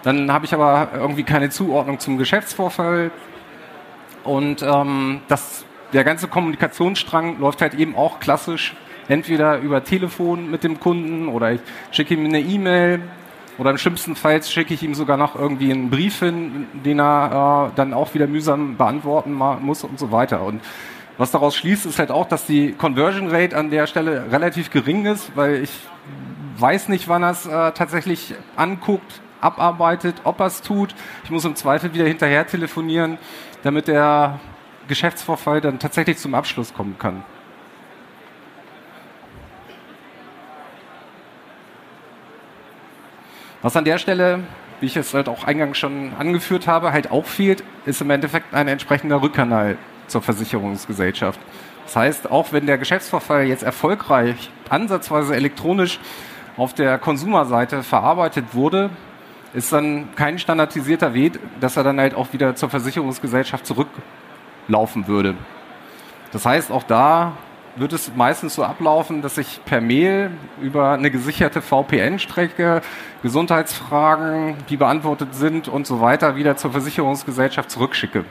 Dann 0.03 0.33
habe 0.33 0.45
ich 0.45 0.55
aber 0.55 0.89
irgendwie 0.95 1.25
keine 1.25 1.51
Zuordnung 1.51 1.99
zum 1.99 2.19
Geschäftsvorfall. 2.19 3.11
Und 4.27 4.63
ähm, 4.63 5.21
das, 5.29 5.65
der 5.93 6.05
ganze 6.05 6.29
Kommunikationsstrang 6.29 7.39
läuft 7.39 7.63
halt 7.63 7.75
eben 7.75 7.97
auch 7.97 8.21
klassisch 8.21 8.75
entweder 9.09 9.59
über 9.59 9.85
Telefon 9.85 10.51
mit 10.51 10.65
dem 10.65 10.81
Kunden 10.81 11.29
oder 11.29 11.53
ich 11.53 11.61
schicke 11.93 12.15
ihm 12.15 12.25
eine 12.25 12.41
E-Mail 12.41 13.01
oder 13.59 13.71
im 13.71 13.79
schlimmsten 13.79 14.17
Fall 14.17 14.43
schicke 14.43 14.75
ich 14.75 14.83
ihm 14.83 14.95
sogar 14.95 15.17
noch 15.17 15.37
irgendwie 15.37 15.73
einen 15.73 15.91
Brief 15.91 16.19
hin, 16.19 16.67
den 16.85 17.01
er 17.01 17.71
äh, 17.71 17.77
dann 17.77 17.95
auch 17.95 18.15
wieder 18.15 18.27
mühsam 18.27 18.77
beantworten 18.77 19.33
muss 19.33 19.85
und 19.85 19.99
so 19.99 20.13
weiter. 20.13 20.43
Und 20.43 20.61
was 21.19 21.31
daraus 21.31 21.57
schließt, 21.57 21.87
ist 21.87 21.99
halt 21.99 22.11
auch, 22.11 22.29
dass 22.29 22.45
die 22.45 22.73
Conversion 22.73 23.29
Rate 23.31 23.57
an 23.57 23.71
der 23.71 23.87
Stelle 23.87 24.31
relativ 24.31 24.71
gering 24.71 25.07
ist, 25.07 25.35
weil 25.35 25.63
ich 25.63 25.71
weiß 26.59 26.89
nicht, 26.89 27.09
wann 27.09 27.23
er 27.23 27.31
es 27.31 27.47
äh, 27.47 27.73
tatsächlich 27.73 28.35
anguckt, 28.57 29.23
abarbeitet, 29.41 30.17
ob 30.25 30.41
er 30.41 30.47
es 30.47 30.63
tut. 30.63 30.95
Ich 31.25 31.31
muss 31.31 31.45
im 31.45 31.57
Zweifel 31.57 31.93
wieder 31.95 32.07
hinterher 32.07 32.47
telefonieren 32.47 33.19
damit 33.67 33.89
der 33.89 34.39
Geschäftsvorfall 34.87 35.61
dann 35.61 35.81
tatsächlich 35.81 36.19
zum 36.19 36.37
Abschluss 36.37 36.73
kommen 36.73 36.97
kann. 37.01 37.25
Was 43.63 43.77
an 43.77 43.85
der 43.85 43.99
Stelle, 43.99 44.45
wie 44.79 44.87
ich 44.87 44.97
es 44.97 45.13
halt 45.15 45.29
auch 45.29 45.43
eingangs 45.43 45.79
schon 45.79 46.13
angeführt 46.17 46.69
habe, 46.69 46.93
halt 46.93 47.11
auch 47.11 47.25
fehlt, 47.25 47.65
ist 47.87 48.01
im 48.01 48.11
Endeffekt 48.11 48.55
ein 48.55 48.69
entsprechender 48.69 49.21
Rückkanal 49.21 49.79
zur 50.07 50.23
Versicherungsgesellschaft. 50.23 51.41
Das 51.85 51.97
heißt, 51.97 52.31
auch 52.31 52.53
wenn 52.53 52.67
der 52.67 52.79
Geschäftsvorfall 52.79 53.47
jetzt 53.47 53.65
erfolgreich 53.65 54.51
ansatzweise 54.69 55.35
elektronisch 55.35 55.99
auf 56.57 56.73
der 56.73 56.99
Konsumerseite 56.99 57.83
verarbeitet 57.83 58.55
wurde, 58.55 58.91
ist 59.57 59.73
dann 59.73 60.15
kein 60.15 60.39
standardisierter 60.39 61.15
Weg, 61.15 61.41
dass 61.61 61.77
er 61.77 61.83
dann 61.83 61.99
halt 61.99 62.15
auch 62.15 62.33
wieder 62.33 62.55
zur 62.55 62.69
Versicherungsgesellschaft 62.69 63.67
zurücklaufen 63.67 65.09
würde. 65.09 65.35
Das 66.31 66.45
heißt, 66.45 66.71
auch 66.71 66.83
da 66.83 67.33
wird 67.75 67.95
es 67.95 68.15
meistens 68.15 68.55
so 68.55 68.65
ablaufen, 68.65 69.23
dass 69.23 69.39
ich 69.39 69.61
per 69.65 69.81
Mail 69.81 70.31
über 70.61 70.93
eine 70.93 71.11
gesicherte 71.11 71.63
VPN-Strecke 71.63 72.83
Gesundheitsfragen, 73.23 74.57
die 74.69 74.77
beantwortet 74.77 75.35
sind 75.35 75.69
und 75.69 75.87
so 75.87 76.01
weiter, 76.03 76.37
wieder 76.37 76.57
zur 76.57 76.73
Versicherungsgesellschaft 76.73 77.71
zurückschicke. 77.71 78.25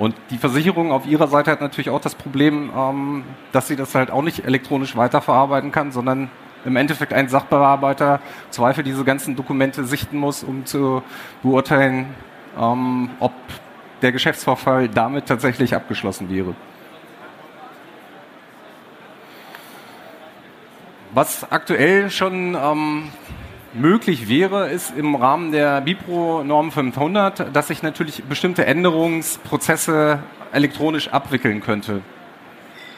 Und 0.00 0.14
die 0.30 0.38
Versicherung 0.38 0.92
auf 0.92 1.04
ihrer 1.04 1.28
Seite 1.28 1.50
hat 1.50 1.60
natürlich 1.60 1.90
auch 1.90 2.00
das 2.00 2.14
Problem, 2.14 2.70
ähm, 2.74 3.22
dass 3.52 3.68
sie 3.68 3.76
das 3.76 3.94
halt 3.94 4.10
auch 4.10 4.22
nicht 4.22 4.46
elektronisch 4.46 4.96
weiterverarbeiten 4.96 5.72
kann, 5.72 5.92
sondern 5.92 6.30
im 6.64 6.76
Endeffekt 6.76 7.12
ein 7.12 7.28
Sachbearbeiter 7.28 8.20
Zweifel 8.48 8.82
diese 8.82 9.04
ganzen 9.04 9.36
Dokumente 9.36 9.84
sichten 9.84 10.16
muss, 10.16 10.42
um 10.42 10.64
zu 10.64 11.02
beurteilen, 11.42 12.14
ähm, 12.58 13.10
ob 13.20 13.34
der 14.00 14.12
Geschäftsvorfall 14.12 14.88
damit 14.88 15.26
tatsächlich 15.26 15.74
abgeschlossen 15.74 16.30
wäre. 16.30 16.54
Was 21.12 21.52
aktuell 21.52 22.08
schon 22.08 22.56
ähm, 22.58 23.10
möglich 23.72 24.28
wäre, 24.28 24.68
ist 24.68 24.96
im 24.96 25.14
Rahmen 25.14 25.52
der 25.52 25.80
Bipro 25.80 26.42
Norm 26.44 26.72
500, 26.72 27.54
dass 27.54 27.70
ich 27.70 27.82
natürlich 27.82 28.24
bestimmte 28.24 28.66
Änderungsprozesse 28.66 30.20
elektronisch 30.52 31.08
abwickeln 31.08 31.60
könnte. 31.60 32.02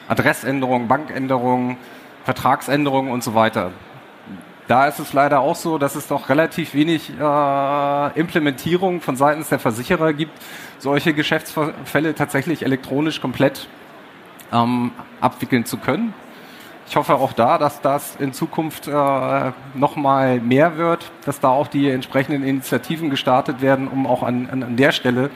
Adressänderungen, 0.07 0.87
Bankänderungen, 0.87 1.77
Vertragsänderungen 2.25 3.11
und 3.11 3.23
so 3.23 3.35
weiter. 3.35 3.71
Da 4.67 4.87
ist 4.87 4.99
es 4.99 5.13
leider 5.13 5.41
auch 5.41 5.55
so, 5.55 5.77
dass 5.77 5.95
es 5.95 6.07
doch 6.07 6.29
relativ 6.29 6.73
wenig 6.73 7.11
äh, 7.19 8.19
Implementierung 8.19 9.01
von 9.01 9.15
seitens 9.17 9.49
der 9.49 9.59
Versicherer 9.59 10.13
gibt, 10.13 10.31
solche 10.79 11.13
Geschäftsfälle 11.13 12.15
tatsächlich 12.15 12.63
elektronisch 12.63 13.19
komplett 13.19 13.67
ähm, 14.53 14.91
abwickeln 15.19 15.65
zu 15.65 15.77
können. 15.77 16.13
Ich 16.87 16.95
hoffe 16.95 17.15
auch 17.15 17.33
da, 17.33 17.57
dass 17.57 17.81
das 17.81 18.15
in 18.17 18.33
Zukunft 18.33 18.87
äh, 18.87 19.51
nochmal 19.73 20.39
mehr 20.39 20.77
wird, 20.77 21.11
dass 21.25 21.39
da 21.39 21.49
auch 21.49 21.67
die 21.67 21.89
entsprechenden 21.89 22.43
Initiativen 22.43 23.09
gestartet 23.09 23.61
werden, 23.61 23.87
um 23.87 24.05
auch 24.05 24.21
an, 24.21 24.49
an, 24.49 24.63
an 24.63 24.75
der 24.75 24.91
Stelle 24.91 25.31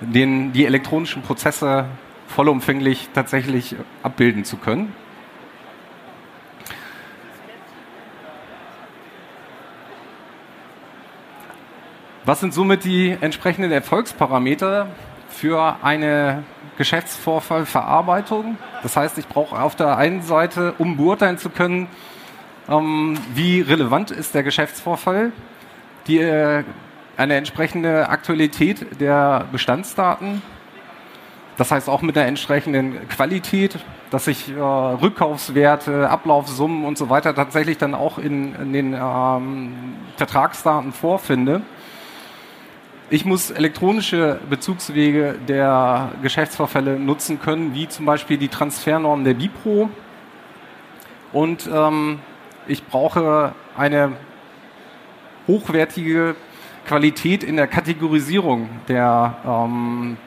den, 0.00 0.52
die 0.52 0.64
elektronischen 0.64 1.22
Prozesse 1.22 1.84
vollumfänglich 2.26 3.10
tatsächlich 3.14 3.76
abbilden 4.02 4.44
zu 4.44 4.56
können. 4.56 4.92
Was 12.24 12.40
sind 12.40 12.52
somit 12.52 12.84
die 12.84 13.16
entsprechenden 13.20 13.72
Erfolgsparameter 13.72 14.88
für 15.28 15.76
eine 15.82 16.44
Geschäftsvorfallverarbeitung. 16.76 18.56
Das 18.82 18.96
heißt, 18.96 19.18
ich 19.18 19.28
brauche 19.28 19.60
auf 19.60 19.76
der 19.76 19.96
einen 19.96 20.22
Seite, 20.22 20.74
um 20.78 20.96
beurteilen 20.96 21.38
zu 21.38 21.50
können, 21.50 21.88
ähm, 22.68 23.18
wie 23.34 23.60
relevant 23.60 24.10
ist 24.10 24.34
der 24.34 24.42
Geschäftsvorfall, 24.42 25.32
die, 26.06 26.18
äh, 26.18 26.64
eine 27.16 27.34
entsprechende 27.34 28.08
Aktualität 28.08 29.00
der 29.00 29.46
Bestandsdaten. 29.50 30.40
Das 31.56 31.72
heißt 31.72 31.88
auch 31.88 32.02
mit 32.02 32.16
einer 32.16 32.28
entsprechenden 32.28 33.08
Qualität, 33.08 33.78
dass 34.10 34.28
ich 34.28 34.48
äh, 34.48 34.60
Rückkaufswerte, 34.60 36.08
Ablaufsummen 36.08 36.84
und 36.84 36.96
so 36.96 37.10
weiter 37.10 37.34
tatsächlich 37.34 37.78
dann 37.78 37.94
auch 37.94 38.18
in, 38.18 38.54
in 38.54 38.72
den 38.72 38.94
ähm, 38.94 39.74
Vertragsdaten 40.16 40.92
vorfinde. 40.92 41.62
Ich 43.10 43.24
muss 43.24 43.50
elektronische 43.50 44.38
Bezugswege 44.50 45.36
der 45.48 46.12
Geschäftsvorfälle 46.22 46.98
nutzen 46.98 47.40
können, 47.40 47.74
wie 47.74 47.88
zum 47.88 48.04
Beispiel 48.04 48.36
die 48.36 48.48
Transfernorm 48.48 49.24
der 49.24 49.32
Bipro. 49.32 49.88
Und 51.32 51.66
ähm, 51.72 52.18
ich 52.66 52.84
brauche 52.84 53.54
eine 53.78 54.12
hochwertige 55.46 56.36
Qualität 56.86 57.42
in 57.42 57.56
der 57.56 57.66
Kategorisierung 57.66 58.68
der 58.88 59.36
ähm, 59.46 60.18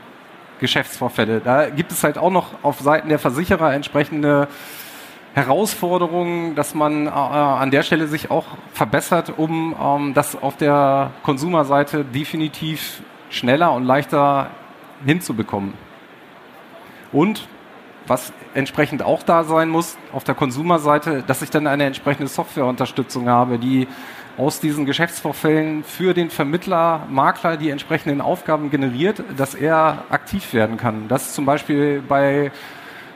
Geschäftsvorfälle. 0.60 1.40
Da 1.40 1.70
gibt 1.70 1.92
es 1.92 2.04
halt 2.04 2.18
auch 2.18 2.32
noch 2.32 2.64
auf 2.64 2.80
Seiten 2.80 3.10
der 3.10 3.20
Versicherer 3.20 3.76
entsprechende 3.76 4.48
Herausforderungen, 5.34 6.56
dass 6.56 6.76
man 6.76 7.08
äh, 7.08 7.10
an 7.10 7.72
der 7.72 7.84
Stelle 7.84 8.08
sich 8.08 8.30
auch 8.32 8.46
verbessert, 8.74 9.34
um 9.38 9.76
ähm, 9.82 10.14
das 10.14 10.42
auf 10.42 10.58
der 10.58 11.12
Konsumerseite 11.24 12.04
definitiv 12.04 13.02
schneller 13.30 13.72
und 13.72 13.86
leichter 13.86 14.50
hinzubekommen. 15.06 15.74
Und 17.12 17.48
was 18.08 18.34
entsprechend 18.54 19.04
auch 19.04 19.24
da 19.24 19.44
sein 19.44 19.70
muss 19.70 19.98
auf 20.12 20.24
der 20.24 20.36
Konsumerseite, 20.36 21.24
dass 21.26 21.42
ich 21.42 21.50
dann 21.50 21.68
eine 21.68 21.86
entsprechende 21.86 22.28
Softwareunterstützung 22.28 23.30
habe, 23.30 23.58
die 23.58 23.88
aus 24.38 24.60
diesen 24.60 24.86
Geschäftsvorfällen 24.86 25.84
für 25.84 26.14
den 26.14 26.30
Vermittler, 26.30 27.06
Makler 27.10 27.58
die 27.58 27.70
entsprechenden 27.70 28.22
Aufgaben 28.22 28.70
generiert, 28.70 29.24
dass 29.38 29.56
er 29.56 30.04
aktiv 30.10 30.54
werden 30.54 30.78
kann. 30.78 31.08
Das 31.08 31.34
zum 31.34 31.46
Beispiel 31.46 32.02
bei 32.06 32.52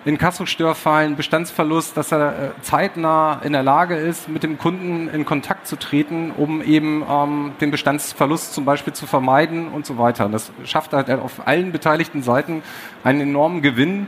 Inkassostörfallen, 0.05 1.15
Bestandsverlust, 1.15 1.97
dass 1.97 2.11
er 2.11 2.29
äh, 2.29 2.61
zeitnah 2.61 3.41
in 3.43 3.53
der 3.53 3.63
Lage 3.63 3.95
ist, 3.95 4.29
mit 4.29 4.43
dem 4.43 4.59
Kunden 4.59 5.09
in 5.09 5.25
Kontakt 5.25 5.65
zu 5.65 5.77
treten, 5.77 6.31
um 6.31 6.61
eben 6.61 7.03
ähm, 7.09 7.53
den 7.59 7.71
Bestandsverlust 7.71 8.53
zum 8.53 8.65
Beispiel 8.65 8.93
zu 8.93 9.07
vermeiden 9.07 9.67
und 9.69 9.87
so 9.87 9.97
weiter. 9.97 10.29
Das 10.29 10.51
schafft 10.63 10.93
halt 10.93 11.09
auf 11.09 11.47
allen 11.47 11.71
beteiligten 11.71 12.21
Seiten 12.21 12.61
einen 13.03 13.21
enormen 13.21 13.63
Gewinn, 13.63 14.07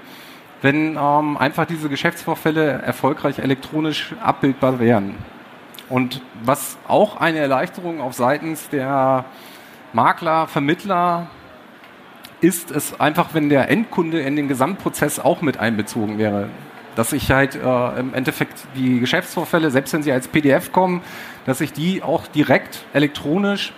wenn 0.61 0.97
ähm, 0.97 1.35
einfach 1.35 1.65
diese 1.65 1.89
Geschäftsvorfälle 1.89 2.83
erfolgreich 2.83 3.39
elektronisch 3.39 4.13
abbildbar 4.23 4.79
wären. 4.79 5.15
Und 5.89 6.21
was 6.43 6.77
auch 6.87 7.19
eine 7.19 7.39
Erleichterung 7.39 8.01
auf 8.01 8.13
seitens 8.13 8.69
der 8.69 9.25
Makler, 9.93 10.47
Vermittler 10.47 11.27
ist 12.41 12.71
es 12.71 12.99
einfach, 12.99 13.33
wenn 13.33 13.49
der 13.49 13.69
Endkunde 13.69 14.19
in 14.21 14.35
den 14.35 14.47
Gesamtprozess 14.47 15.19
auch 15.19 15.41
mit 15.41 15.57
einbezogen 15.57 16.17
wäre. 16.17 16.49
Dass 16.95 17.13
ich 17.13 17.31
halt 17.31 17.55
äh, 17.55 17.99
im 17.99 18.13
Endeffekt 18.13 18.67
die 18.75 18.99
Geschäftsvorfälle, 18.99 19.69
selbst 19.71 19.93
wenn 19.93 20.03
sie 20.03 20.11
als 20.11 20.27
PDF 20.27 20.71
kommen, 20.71 21.01
dass 21.45 21.61
ich 21.61 21.73
die 21.73 22.03
auch 22.03 22.27
direkt 22.27 22.85
elektronisch 22.93 23.73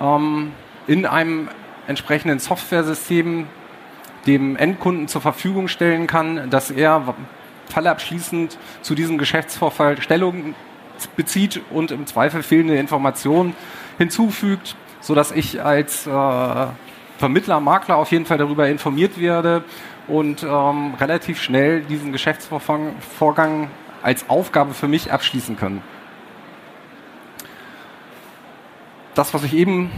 ähm, 0.00 0.52
in 0.86 1.06
einem 1.06 1.48
entsprechenden 1.86 2.38
Softwaresystem 2.38 3.46
dem 4.26 4.56
Endkunden 4.56 5.08
zur 5.08 5.20
Verfügung 5.20 5.68
stellen 5.68 6.06
kann, 6.06 6.48
dass 6.50 6.70
er 6.70 7.14
fallabschließend 7.68 8.58
zu 8.82 8.94
diesem 8.94 9.18
Geschäftsvorfall 9.18 10.00
Stellung 10.00 10.54
bezieht 11.16 11.60
und 11.70 11.90
im 11.90 12.06
Zweifel 12.06 12.42
fehlende 12.42 12.76
Informationen 12.76 13.54
hinzufügt, 13.98 14.76
sodass 15.00 15.32
ich 15.32 15.62
als 15.62 16.06
äh, 16.06 16.66
Vermittler, 17.18 17.60
Makler 17.60 17.96
auf 17.96 18.10
jeden 18.10 18.26
Fall 18.26 18.38
darüber 18.38 18.68
informiert 18.68 19.18
werde 19.20 19.64
und 20.08 20.42
ähm, 20.42 20.94
relativ 21.00 21.40
schnell 21.40 21.82
diesen 21.82 22.12
Geschäftsvorgang 22.12 23.70
als 24.02 24.28
Aufgabe 24.28 24.74
für 24.74 24.88
mich 24.88 25.12
abschließen 25.12 25.56
kann. 25.56 25.82
Das, 29.14 29.32
was 29.32 29.44
ich 29.44 29.54
eben 29.54 29.90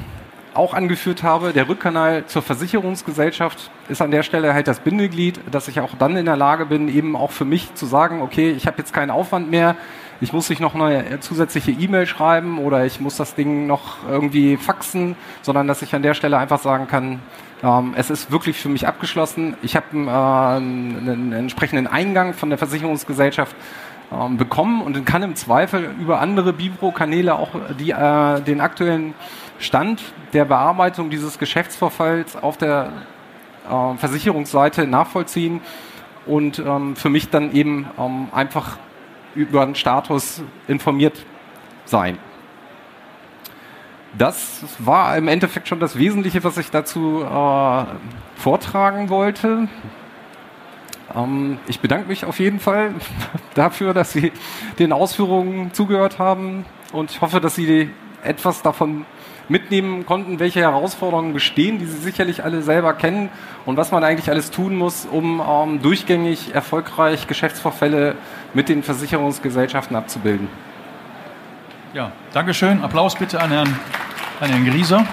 auch 0.57 0.75
angeführt 0.75 1.23
habe, 1.23 1.53
der 1.53 1.69
Rückkanal 1.69 2.27
zur 2.27 2.43
Versicherungsgesellschaft 2.43 3.71
ist 3.89 4.03
an 4.03 4.11
der 4.11 4.23
Stelle 4.23 4.55
halt 4.55 4.69
das 4.69 4.81
Bindeglied, 4.81 5.41
dass 5.51 5.69
ich 5.69 5.81
auch 5.81 5.95
dann 5.99 6.17
in 6.17 6.27
der 6.27 6.37
Lage 6.37 6.67
bin, 6.67 6.89
eben 6.89 7.17
auch 7.17 7.31
für 7.31 7.45
mich 7.45 7.75
zu 7.75 7.87
sagen, 7.87 8.23
okay, 8.23 8.51
ich 8.51 8.67
habe 8.67 8.79
jetzt 8.79 8.93
keinen 8.93 9.11
Aufwand 9.11 9.51
mehr, 9.51 9.77
ich 10.21 10.33
muss 10.33 10.49
nicht 10.49 10.61
noch 10.61 10.75
eine 10.75 11.21
zusätzliche 11.21 11.73
E-Mail 11.73 12.07
schreiben 12.07 12.59
oder 12.59 12.87
ich 12.87 13.01
muss 13.01 13.17
das 13.17 13.35
Ding 13.35 13.67
noch 13.67 13.99
irgendwie 14.09 14.57
faxen, 14.57 15.15
sondern 15.43 15.69
dass 15.69 15.83
ich 15.83 15.95
an 15.95 16.03
der 16.03 16.15
Stelle 16.15 16.39
einfach 16.39 16.59
sagen 16.59 16.87
kann, 16.87 17.21
ähm, 17.63 17.95
es 17.97 18.11
ist 18.11 18.31
wirklich 18.31 18.59
für 18.59 18.69
mich 18.69 18.87
abgeschlossen. 18.87 19.57
Ich 19.63 19.77
habe 19.77 19.87
äh, 19.93 20.11
einen, 20.57 21.33
entsprechenden 21.33 21.87
Eingang 21.87 22.35
von 22.35 22.49
der 22.49 22.59
Versicherungsgesellschaft 22.59 23.55
ähm, 24.13 24.37
bekommen 24.37 24.83
und 24.83 25.05
kann 25.05 25.23
im 25.23 25.35
Zweifel 25.35 25.91
über 26.01 26.21
andere 26.21 26.53
Bibro-Kanäle 26.53 27.35
auch 27.35 27.51
die, 27.79 27.91
äh, 27.91 28.41
den 28.41 28.61
aktuellen 28.61 29.15
Stand 29.59 30.03
der 30.33 30.45
Bearbeitung 30.45 31.11
dieses 31.11 31.39
Geschäftsvorfalls 31.39 32.37
auf 32.37 32.57
der 32.57 32.93
äh, 33.69 33.97
Versicherungsseite 33.97 34.87
nachvollziehen 34.87 35.61
und 36.27 36.59
ähm, 36.59 36.97
für 36.97 37.09
mich 37.09 37.31
dann 37.31 37.53
eben 37.53 37.87
ähm, 37.99 38.29
einfach 38.33 38.79
über 39.35 39.65
den 39.65 39.75
Status 39.75 40.43
informiert 40.67 41.25
sein. 41.85 42.19
Das 44.19 44.65
war 44.79 45.17
im 45.17 45.29
Endeffekt 45.29 45.69
schon 45.69 45.79
das 45.79 45.99
Wesentliche, 45.99 46.43
was 46.43 46.57
ich 46.57 46.71
dazu 46.71 47.23
äh, 47.23 47.85
vortragen 48.37 49.11
wollte. 49.11 49.69
Ähm, 51.15 51.59
ich 51.67 51.81
bedanke 51.81 52.09
mich 52.09 52.25
auf 52.25 52.39
jeden 52.39 52.61
Fall 52.61 52.95
dafür, 53.55 53.93
dass 53.93 54.13
Sie 54.13 54.33
den 54.79 54.93
Ausführungen 54.93 55.73
zugehört 55.75 56.19
haben 56.19 56.65
und 56.93 57.21
hoffe, 57.21 57.41
dass 57.41 57.57
Sie 57.57 57.91
etwas 58.23 58.63
davon 58.63 59.05
mitnehmen 59.49 60.07
konnten, 60.07 60.39
welche 60.39 60.61
Herausforderungen 60.61 61.33
bestehen, 61.33 61.79
die 61.79 61.87
Sie 61.87 61.99
sicherlich 61.99 62.45
alle 62.45 62.63
selber 62.63 62.95
kennen 62.95 63.29
und 63.65 63.77
was 63.77 63.93
man 63.93 64.03
eigentlich 64.03 64.29
alles 64.29 64.51
tun 64.51 64.77
muss, 64.77 65.07
um 65.07 65.41
ähm, 65.41 65.83
durchgängig 65.83 66.55
erfolgreich 66.55 67.27
Geschäftsvorfälle 67.27 68.17
mit 68.55 68.69
den 68.69 68.83
Versicherungsgesellschaften 68.83 69.97
abzubilden. 69.97 70.49
Ja, 71.95 72.13
Dankeschön. 72.33 72.83
Applaus 72.83 73.15
bitte 73.15 73.41
an 73.41 73.51
Herrn, 73.51 73.79
an 74.41 74.51
Herrn 74.51 74.67
Grieser. 74.67 75.07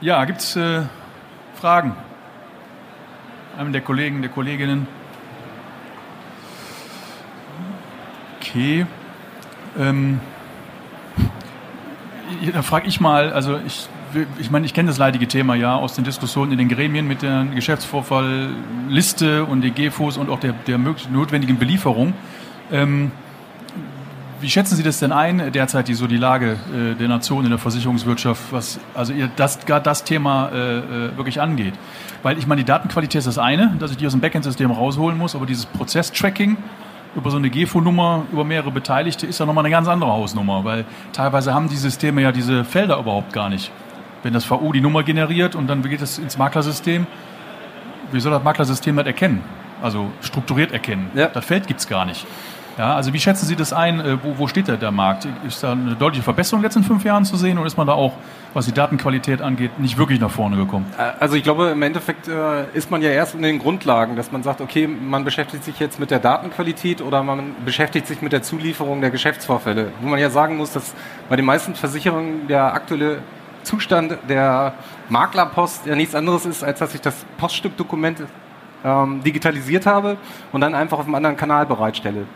Ja, 0.00 0.24
gibt 0.24 0.40
es 0.40 0.54
äh, 0.56 0.82
Fragen? 1.60 1.96
Einem 3.58 3.72
der 3.72 3.80
Kollegen, 3.80 4.20
der 4.20 4.30
Kolleginnen? 4.30 4.86
Okay. 8.40 8.86
Ähm, 9.78 10.20
da 12.52 12.62
frage 12.62 12.88
ich 12.88 13.00
mal, 13.00 13.32
also 13.32 13.58
ich, 13.66 13.88
ich 14.38 14.50
meine, 14.50 14.66
ich 14.66 14.74
kenne 14.74 14.88
das 14.88 14.98
leidige 14.98 15.28
Thema 15.28 15.54
ja 15.54 15.76
aus 15.76 15.94
den 15.94 16.04
Diskussionen 16.04 16.52
in 16.52 16.58
den 16.58 16.68
Gremien 16.68 17.06
mit 17.06 17.22
der 17.22 17.44
Geschäftsvorfallliste 17.54 19.44
und 19.44 19.62
den 19.62 19.74
GFOs 19.74 20.16
und 20.16 20.30
auch 20.30 20.40
der, 20.40 20.52
der 20.52 20.78
notwendigen 20.78 21.58
Belieferung. 21.58 22.14
Ähm, 22.72 23.10
wie 24.40 24.50
schätzen 24.50 24.76
Sie 24.76 24.82
das 24.82 24.98
denn 24.98 25.10
ein, 25.10 25.52
derzeit 25.52 25.88
die, 25.88 25.94
so 25.94 26.06
die 26.06 26.18
Lage 26.18 26.58
äh, 26.74 26.94
der 26.94 27.08
Nation 27.08 27.44
in 27.44 27.50
der 27.50 27.58
Versicherungswirtschaft, 27.58 28.42
was 28.52 28.78
also 28.94 29.12
ihr 29.12 29.30
das, 29.36 29.64
gerade 29.64 29.84
das 29.84 30.04
Thema 30.04 30.50
äh, 30.52 30.78
äh, 30.78 31.16
wirklich 31.16 31.40
angeht? 31.40 31.72
Weil 32.22 32.36
ich 32.38 32.46
meine, 32.46 32.60
die 32.60 32.66
Datenqualität 32.66 33.20
ist 33.20 33.26
das 33.26 33.38
eine, 33.38 33.74
dass 33.78 33.90
ich 33.90 33.96
die 33.96 34.06
aus 34.06 34.12
dem 34.12 34.20
Backend-System 34.20 34.70
rausholen 34.70 35.16
muss, 35.16 35.34
aber 35.34 35.46
dieses 35.46 35.64
Prozesstracking, 35.64 36.58
über 37.16 37.30
so 37.30 37.36
eine 37.36 37.50
GEFO-Nummer, 37.50 38.24
über 38.32 38.44
mehrere 38.44 38.70
Beteiligte, 38.70 39.26
ist 39.26 39.38
ja 39.38 39.46
nochmal 39.46 39.64
eine 39.64 39.70
ganz 39.70 39.88
andere 39.88 40.10
Hausnummer, 40.10 40.64
weil 40.64 40.84
teilweise 41.12 41.54
haben 41.54 41.68
die 41.68 41.76
Systeme 41.76 42.22
ja 42.22 42.32
diese 42.32 42.64
Felder 42.64 42.98
überhaupt 42.98 43.32
gar 43.32 43.48
nicht. 43.48 43.70
Wenn 44.22 44.32
das 44.32 44.44
VU 44.50 44.72
die 44.72 44.80
Nummer 44.80 45.02
generiert 45.02 45.54
und 45.54 45.66
dann 45.66 45.82
geht 45.82 46.00
es 46.00 46.18
ins 46.18 46.38
Maklersystem, 46.38 47.06
wie 48.12 48.20
soll 48.20 48.32
das 48.32 48.42
Maklersystem 48.42 48.96
das 48.96 49.06
erkennen? 49.06 49.42
Also 49.82 50.10
strukturiert 50.22 50.72
erkennen. 50.72 51.10
Ja. 51.14 51.26
Das 51.26 51.44
Feld 51.44 51.66
gibt 51.66 51.80
es 51.80 51.88
gar 51.88 52.04
nicht. 52.04 52.26
Ja, 52.76 52.96
also 52.96 53.12
wie 53.12 53.20
schätzen 53.20 53.46
Sie 53.46 53.54
das 53.54 53.72
ein? 53.72 54.00
Äh, 54.00 54.18
wo, 54.22 54.38
wo 54.38 54.48
steht 54.48 54.68
da 54.68 54.76
der 54.76 54.90
Markt? 54.90 55.28
Ist 55.46 55.62
da 55.62 55.72
eine 55.72 55.94
deutliche 55.94 56.24
Verbesserung 56.24 56.58
in 56.58 56.62
den 56.62 56.66
letzten 56.66 56.82
fünf 56.82 57.04
Jahren 57.04 57.24
zu 57.24 57.36
sehen 57.36 57.56
oder 57.58 57.68
ist 57.68 57.76
man 57.76 57.86
da 57.86 57.92
auch, 57.92 58.14
was 58.52 58.66
die 58.66 58.72
Datenqualität 58.72 59.42
angeht, 59.42 59.78
nicht 59.78 59.96
wirklich 59.96 60.20
nach 60.20 60.30
vorne 60.30 60.56
gekommen? 60.56 60.86
Also 61.20 61.36
ich 61.36 61.44
glaube, 61.44 61.68
im 61.68 61.82
Endeffekt 61.82 62.26
äh, 62.26 62.64
ist 62.72 62.90
man 62.90 63.00
ja 63.00 63.10
erst 63.10 63.36
in 63.36 63.42
den 63.42 63.60
Grundlagen, 63.60 64.16
dass 64.16 64.32
man 64.32 64.42
sagt, 64.42 64.60
okay, 64.60 64.88
man 64.88 65.24
beschäftigt 65.24 65.62
sich 65.62 65.78
jetzt 65.78 66.00
mit 66.00 66.10
der 66.10 66.18
Datenqualität 66.18 67.00
oder 67.00 67.22
man 67.22 67.54
beschäftigt 67.64 68.08
sich 68.08 68.22
mit 68.22 68.32
der 68.32 68.42
Zulieferung 68.42 69.00
der 69.00 69.10
Geschäftsvorfälle. 69.10 69.92
Wo 70.00 70.08
man 70.08 70.18
ja 70.18 70.30
sagen 70.30 70.56
muss, 70.56 70.72
dass 70.72 70.94
bei 71.28 71.36
den 71.36 71.44
meisten 71.44 71.76
Versicherungen 71.76 72.48
der 72.48 72.74
aktuelle 72.74 73.18
Zustand 73.62 74.18
der 74.28 74.74
Maklerpost 75.08 75.86
ja 75.86 75.94
nichts 75.94 76.14
anderes 76.14 76.44
ist, 76.44 76.64
als 76.64 76.80
dass 76.80 76.94
ich 76.94 77.00
das 77.00 77.24
Poststückdokument 77.38 78.22
ähm, 78.84 79.22
digitalisiert 79.22 79.86
habe 79.86 80.16
und 80.52 80.60
dann 80.60 80.74
einfach 80.74 80.98
auf 80.98 81.06
einem 81.06 81.14
anderen 81.14 81.36
Kanal 81.36 81.66
bereitstelle. 81.66 82.26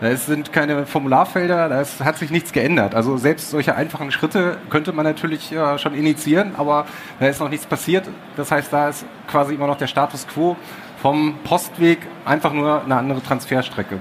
Da 0.00 0.14
sind 0.16 0.52
keine 0.52 0.86
Formularfelder, 0.86 1.68
da 1.68 2.04
hat 2.04 2.18
sich 2.18 2.30
nichts 2.30 2.52
geändert. 2.52 2.94
Also 2.94 3.16
selbst 3.16 3.50
solche 3.50 3.76
einfachen 3.76 4.10
Schritte 4.10 4.58
könnte 4.68 4.92
man 4.92 5.04
natürlich 5.04 5.52
äh, 5.52 5.78
schon 5.78 5.94
initiieren, 5.94 6.52
aber 6.56 6.86
da 7.20 7.26
ist 7.26 7.40
noch 7.40 7.48
nichts 7.48 7.66
passiert. 7.66 8.08
Das 8.36 8.50
heißt, 8.50 8.72
da 8.72 8.88
ist 8.88 9.04
quasi 9.28 9.54
immer 9.54 9.66
noch 9.66 9.78
der 9.78 9.86
Status 9.86 10.26
quo 10.26 10.56
vom 11.00 11.36
Postweg 11.44 11.98
einfach 12.24 12.52
nur 12.52 12.82
eine 12.82 12.96
andere 12.96 13.22
Transferstrecke. 13.22 14.00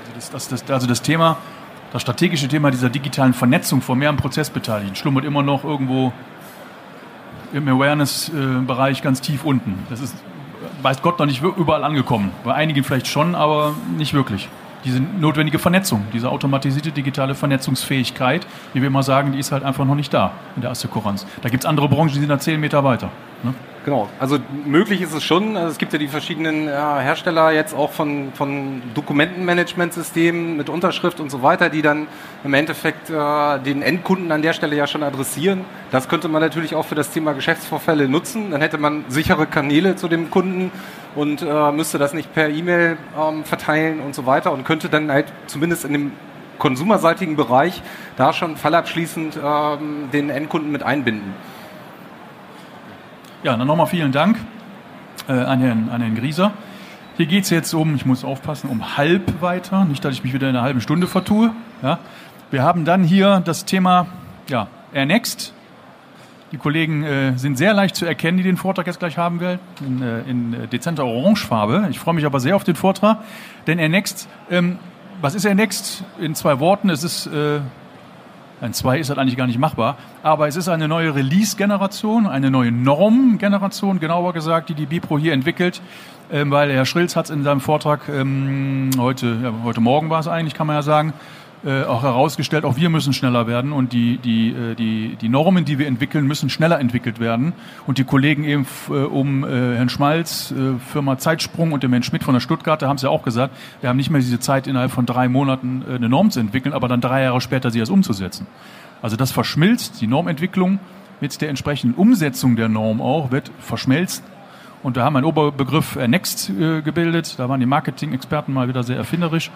Also 0.00 0.12
das, 0.14 0.30
das, 0.30 0.48
das, 0.48 0.70
also 0.70 0.86
das 0.86 1.00
Thema, 1.00 1.36
das 1.92 2.02
strategische 2.02 2.48
Thema 2.48 2.70
dieser 2.70 2.90
digitalen 2.90 3.34
Vernetzung 3.34 3.82
von 3.82 3.98
mehreren 3.98 4.16
Prozessbeteiligten 4.16 4.96
schlummert 4.96 5.24
immer 5.24 5.42
noch 5.42 5.64
irgendwo 5.64 6.12
im 7.52 7.68
Awareness-Bereich 7.68 9.00
ganz 9.00 9.20
tief 9.20 9.44
unten. 9.44 9.86
Das 9.90 10.00
ist, 10.00 10.14
weiß 10.82 11.02
Gott, 11.02 11.18
noch 11.18 11.26
nicht 11.26 11.42
überall 11.42 11.84
angekommen. 11.84 12.32
Bei 12.44 12.52
einigen 12.52 12.82
vielleicht 12.84 13.06
schon, 13.06 13.34
aber 13.34 13.74
nicht 13.96 14.12
wirklich 14.12 14.48
diese 14.84 15.00
notwendige 15.00 15.58
Vernetzung, 15.58 16.04
diese 16.12 16.28
automatisierte 16.28 16.92
digitale 16.92 17.34
Vernetzungsfähigkeit, 17.34 18.46
wie 18.72 18.80
wir 18.80 18.88
immer 18.88 19.02
sagen, 19.02 19.32
die 19.32 19.38
ist 19.38 19.52
halt 19.52 19.64
einfach 19.64 19.84
noch 19.84 19.94
nicht 19.94 20.12
da 20.14 20.32
in 20.56 20.62
der 20.62 20.70
Assekuranz. 20.70 21.26
Da 21.42 21.48
gibt 21.48 21.64
es 21.64 21.68
andere 21.68 21.88
Branchen, 21.88 22.12
die 22.12 22.20
sind 22.20 22.28
da 22.28 22.38
zehn 22.38 22.60
Meter 22.60 22.84
weiter. 22.84 23.10
Ne? 23.42 23.54
Genau, 23.88 24.06
also 24.20 24.36
möglich 24.66 25.00
ist 25.00 25.14
es 25.14 25.24
schon. 25.24 25.56
Also 25.56 25.70
es 25.70 25.78
gibt 25.78 25.94
ja 25.94 25.98
die 25.98 26.08
verschiedenen 26.08 26.66
ja, 26.66 26.98
Hersteller 26.98 27.52
jetzt 27.52 27.74
auch 27.74 27.90
von, 27.90 28.34
von 28.34 28.82
Dokumentenmanagementsystemen 28.94 30.58
mit 30.58 30.68
Unterschrift 30.68 31.20
und 31.20 31.30
so 31.30 31.42
weiter, 31.42 31.70
die 31.70 31.80
dann 31.80 32.06
im 32.44 32.52
Endeffekt 32.52 33.08
äh, 33.08 33.58
den 33.60 33.80
Endkunden 33.80 34.30
an 34.30 34.42
der 34.42 34.52
Stelle 34.52 34.76
ja 34.76 34.86
schon 34.86 35.02
adressieren. 35.02 35.64
Das 35.90 36.06
könnte 36.10 36.28
man 36.28 36.42
natürlich 36.42 36.74
auch 36.74 36.84
für 36.84 36.96
das 36.96 37.08
Thema 37.12 37.32
Geschäftsvorfälle 37.32 38.10
nutzen. 38.10 38.50
Dann 38.50 38.60
hätte 38.60 38.76
man 38.76 39.06
sichere 39.08 39.46
Kanäle 39.46 39.96
zu 39.96 40.08
dem 40.08 40.30
Kunden 40.30 40.70
und 41.14 41.40
äh, 41.40 41.72
müsste 41.72 41.96
das 41.96 42.12
nicht 42.12 42.34
per 42.34 42.50
E-Mail 42.50 42.98
ähm, 43.18 43.44
verteilen 43.44 44.00
und 44.00 44.14
so 44.14 44.26
weiter 44.26 44.52
und 44.52 44.64
könnte 44.66 44.90
dann 44.90 45.10
halt 45.10 45.32
zumindest 45.46 45.86
in 45.86 45.94
dem 45.94 46.12
konsumerseitigen 46.58 47.36
Bereich 47.36 47.80
da 48.18 48.34
schon 48.34 48.58
fallabschließend 48.58 49.38
ähm, 49.42 50.10
den 50.12 50.28
Endkunden 50.28 50.70
mit 50.70 50.82
einbinden. 50.82 51.32
Ja, 53.44 53.56
dann 53.56 53.68
nochmal 53.68 53.86
vielen 53.86 54.10
Dank 54.10 54.36
äh, 55.28 55.32
an, 55.32 55.60
Herrn, 55.60 55.88
an 55.90 56.00
Herrn 56.00 56.16
Grieser. 56.16 56.50
Hier 57.16 57.26
geht 57.26 57.44
es 57.44 57.50
jetzt 57.50 57.72
um, 57.72 57.94
ich 57.94 58.04
muss 58.04 58.24
aufpassen, 58.24 58.68
um 58.68 58.96
halb 58.96 59.40
weiter, 59.40 59.84
nicht, 59.84 60.04
dass 60.04 60.14
ich 60.14 60.24
mich 60.24 60.32
wieder 60.32 60.48
in 60.48 60.56
einer 60.56 60.64
halben 60.64 60.80
Stunde 60.80 61.06
vertue. 61.06 61.52
Ja. 61.80 62.00
Wir 62.50 62.64
haben 62.64 62.84
dann 62.84 63.04
hier 63.04 63.40
das 63.44 63.64
Thema 63.64 64.06
ja, 64.48 64.66
Air 64.92 65.06
Next. 65.06 65.54
Die 66.50 66.56
Kollegen 66.56 67.04
äh, 67.04 67.38
sind 67.38 67.58
sehr 67.58 67.74
leicht 67.74 67.94
zu 67.94 68.06
erkennen, 68.06 68.38
die 68.38 68.42
den 68.42 68.56
Vortrag 68.56 68.88
jetzt 68.88 68.98
gleich 68.98 69.18
haben 69.18 69.38
werden, 69.38 69.60
in, 69.86 70.02
äh, 70.02 70.20
in 70.22 70.68
dezenter 70.70 71.04
Orangefarbe. 71.04 71.86
Ich 71.90 72.00
freue 72.00 72.14
mich 72.14 72.26
aber 72.26 72.40
sehr 72.40 72.56
auf 72.56 72.64
den 72.64 72.74
Vortrag, 72.74 73.18
denn 73.68 73.78
Air 73.78 73.88
Next, 73.88 74.28
ähm, 74.50 74.80
was 75.20 75.36
ist 75.36 75.44
Air 75.44 75.54
Next? 75.54 76.02
In 76.18 76.34
zwei 76.34 76.58
Worten, 76.58 76.90
es 76.90 77.04
ist 77.04 77.30
ein 78.60 78.72
2 78.72 78.98
ist 78.98 79.08
halt 79.08 79.18
eigentlich 79.18 79.36
gar 79.36 79.46
nicht 79.46 79.58
machbar. 79.58 79.96
Aber 80.22 80.48
es 80.48 80.56
ist 80.56 80.68
eine 80.68 80.88
neue 80.88 81.14
Release-Generation, 81.14 82.26
eine 82.26 82.50
neue 82.50 82.72
Norm-Generation, 82.72 84.00
genauer 84.00 84.32
gesagt, 84.32 84.68
die 84.68 84.74
die 84.74 84.86
Bipro 84.86 85.18
hier 85.18 85.32
entwickelt. 85.32 85.80
Ähm, 86.30 86.50
weil 86.50 86.70
Herr 86.70 86.84
Schrilz 86.84 87.16
hat 87.16 87.26
es 87.26 87.30
in 87.30 87.42
seinem 87.42 87.60
Vortrag 87.60 88.08
ähm, 88.08 88.90
heute, 88.98 89.38
ja, 89.42 89.52
heute 89.64 89.80
Morgen 89.80 90.10
war 90.10 90.20
es 90.20 90.28
eigentlich, 90.28 90.54
kann 90.54 90.66
man 90.66 90.76
ja 90.76 90.82
sagen, 90.82 91.14
äh, 91.64 91.82
auch 91.82 92.02
herausgestellt, 92.02 92.64
auch 92.64 92.76
wir 92.76 92.88
müssen 92.88 93.12
schneller 93.12 93.46
werden 93.46 93.72
und 93.72 93.92
die, 93.92 94.18
die, 94.18 94.50
äh, 94.50 94.74
die, 94.74 95.16
die 95.20 95.28
Normen, 95.28 95.64
die 95.64 95.78
wir 95.78 95.86
entwickeln, 95.86 96.26
müssen 96.26 96.50
schneller 96.50 96.78
entwickelt 96.78 97.18
werden. 97.18 97.52
Und 97.86 97.98
die 97.98 98.04
Kollegen 98.04 98.44
eben 98.44 98.66
äh, 98.88 98.92
um 98.92 99.44
äh, 99.44 99.76
Herrn 99.76 99.88
Schmalz, 99.88 100.52
äh, 100.52 100.78
Firma 100.78 101.18
Zeitsprung 101.18 101.72
und 101.72 101.82
dem 101.82 101.92
Herrn 101.92 102.02
Schmidt 102.02 102.22
von 102.22 102.34
der 102.34 102.40
Stuttgarter 102.40 102.88
haben 102.88 102.96
es 102.96 103.02
ja 103.02 103.10
auch 103.10 103.22
gesagt, 103.22 103.54
wir 103.80 103.88
haben 103.88 103.96
nicht 103.96 104.10
mehr 104.10 104.20
diese 104.20 104.38
Zeit, 104.38 104.66
innerhalb 104.66 104.92
von 104.92 105.06
drei 105.06 105.28
Monaten 105.28 105.84
äh, 105.88 105.94
eine 105.94 106.08
Norm 106.08 106.30
zu 106.30 106.40
entwickeln, 106.40 106.72
aber 106.72 106.86
dann 106.88 107.00
drei 107.00 107.22
Jahre 107.22 107.40
später 107.40 107.70
sie 107.70 107.80
erst 107.80 107.90
umzusetzen. 107.90 108.46
Also 109.02 109.16
das 109.16 109.32
verschmilzt, 109.32 110.00
die 110.00 110.06
Normentwicklung 110.06 110.78
mit 111.20 111.40
der 111.40 111.48
entsprechenden 111.48 111.96
Umsetzung 111.96 112.56
der 112.56 112.68
Norm 112.68 113.00
auch, 113.00 113.30
wird 113.30 113.50
verschmelzt 113.58 114.22
und 114.82 114.96
da 114.96 115.04
haben 115.04 115.14
wir 115.14 115.18
einen 115.18 115.26
Oberbegriff 115.26 115.96
äh, 115.96 116.06
Next 116.06 116.50
äh, 116.50 116.82
gebildet. 116.82 117.38
Da 117.38 117.48
waren 117.48 117.60
die 117.60 117.66
Marketing-Experten 117.66 118.52
mal 118.52 118.68
wieder 118.68 118.82
sehr 118.82 118.96
erfinderisch. 118.96 119.50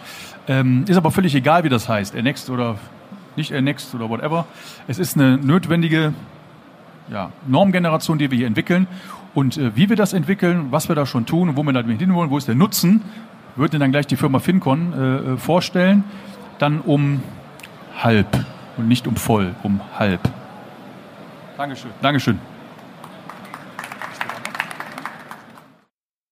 Ähm, 0.49 0.85
ist 0.89 0.97
aber 0.97 1.11
völlig 1.11 1.35
egal, 1.35 1.65
wie 1.65 1.69
das 1.69 1.89
heißt. 1.89 2.15
Next 2.15 2.51
oder 2.51 2.77
nicht 3.37 3.53
Next 3.53 3.95
oder 3.95 4.09
whatever. 4.09 4.47
Es 4.89 4.99
ist 4.99 5.17
eine 5.17 5.39
notwendige 5.39 6.13
ja, 7.11 7.31
Normgeneration, 7.47 8.19
die 8.19 8.31
wir 8.31 8.39
hier 8.39 8.47
entwickeln. 8.47 8.87
Und 9.35 9.57
äh, 9.57 9.77
wie 9.77 9.89
wir 9.89 9.97
das 9.97 10.13
entwickeln, 10.13 10.67
was 10.71 10.89
wir 10.89 10.97
da 10.97 11.07
schon 11.07 11.25
tun 11.25 11.51
und 11.51 11.57
wo 11.57 11.63
wir 11.63 11.73
damit 11.73 12.01
hinwollen, 12.01 12.31
wo 12.31 12.37
ist 12.37 12.49
der 12.49 12.55
Nutzen, 12.55 13.03
wird 13.55 13.75
dann 13.75 13.93
gleich 13.93 14.07
die 14.07 14.17
Firma 14.17 14.39
FinCon 14.39 15.37
vorstellen. 15.37 16.05
Dann 16.59 16.81
um 16.81 17.23
halb 17.99 18.27
und 18.79 18.89
nicht 18.89 19.07
um 19.07 19.17
voll, 19.17 19.55
um 19.63 19.81
halb. 19.99 20.21
Dankeschön. 21.59 21.91
Dankeschön. 22.01 22.52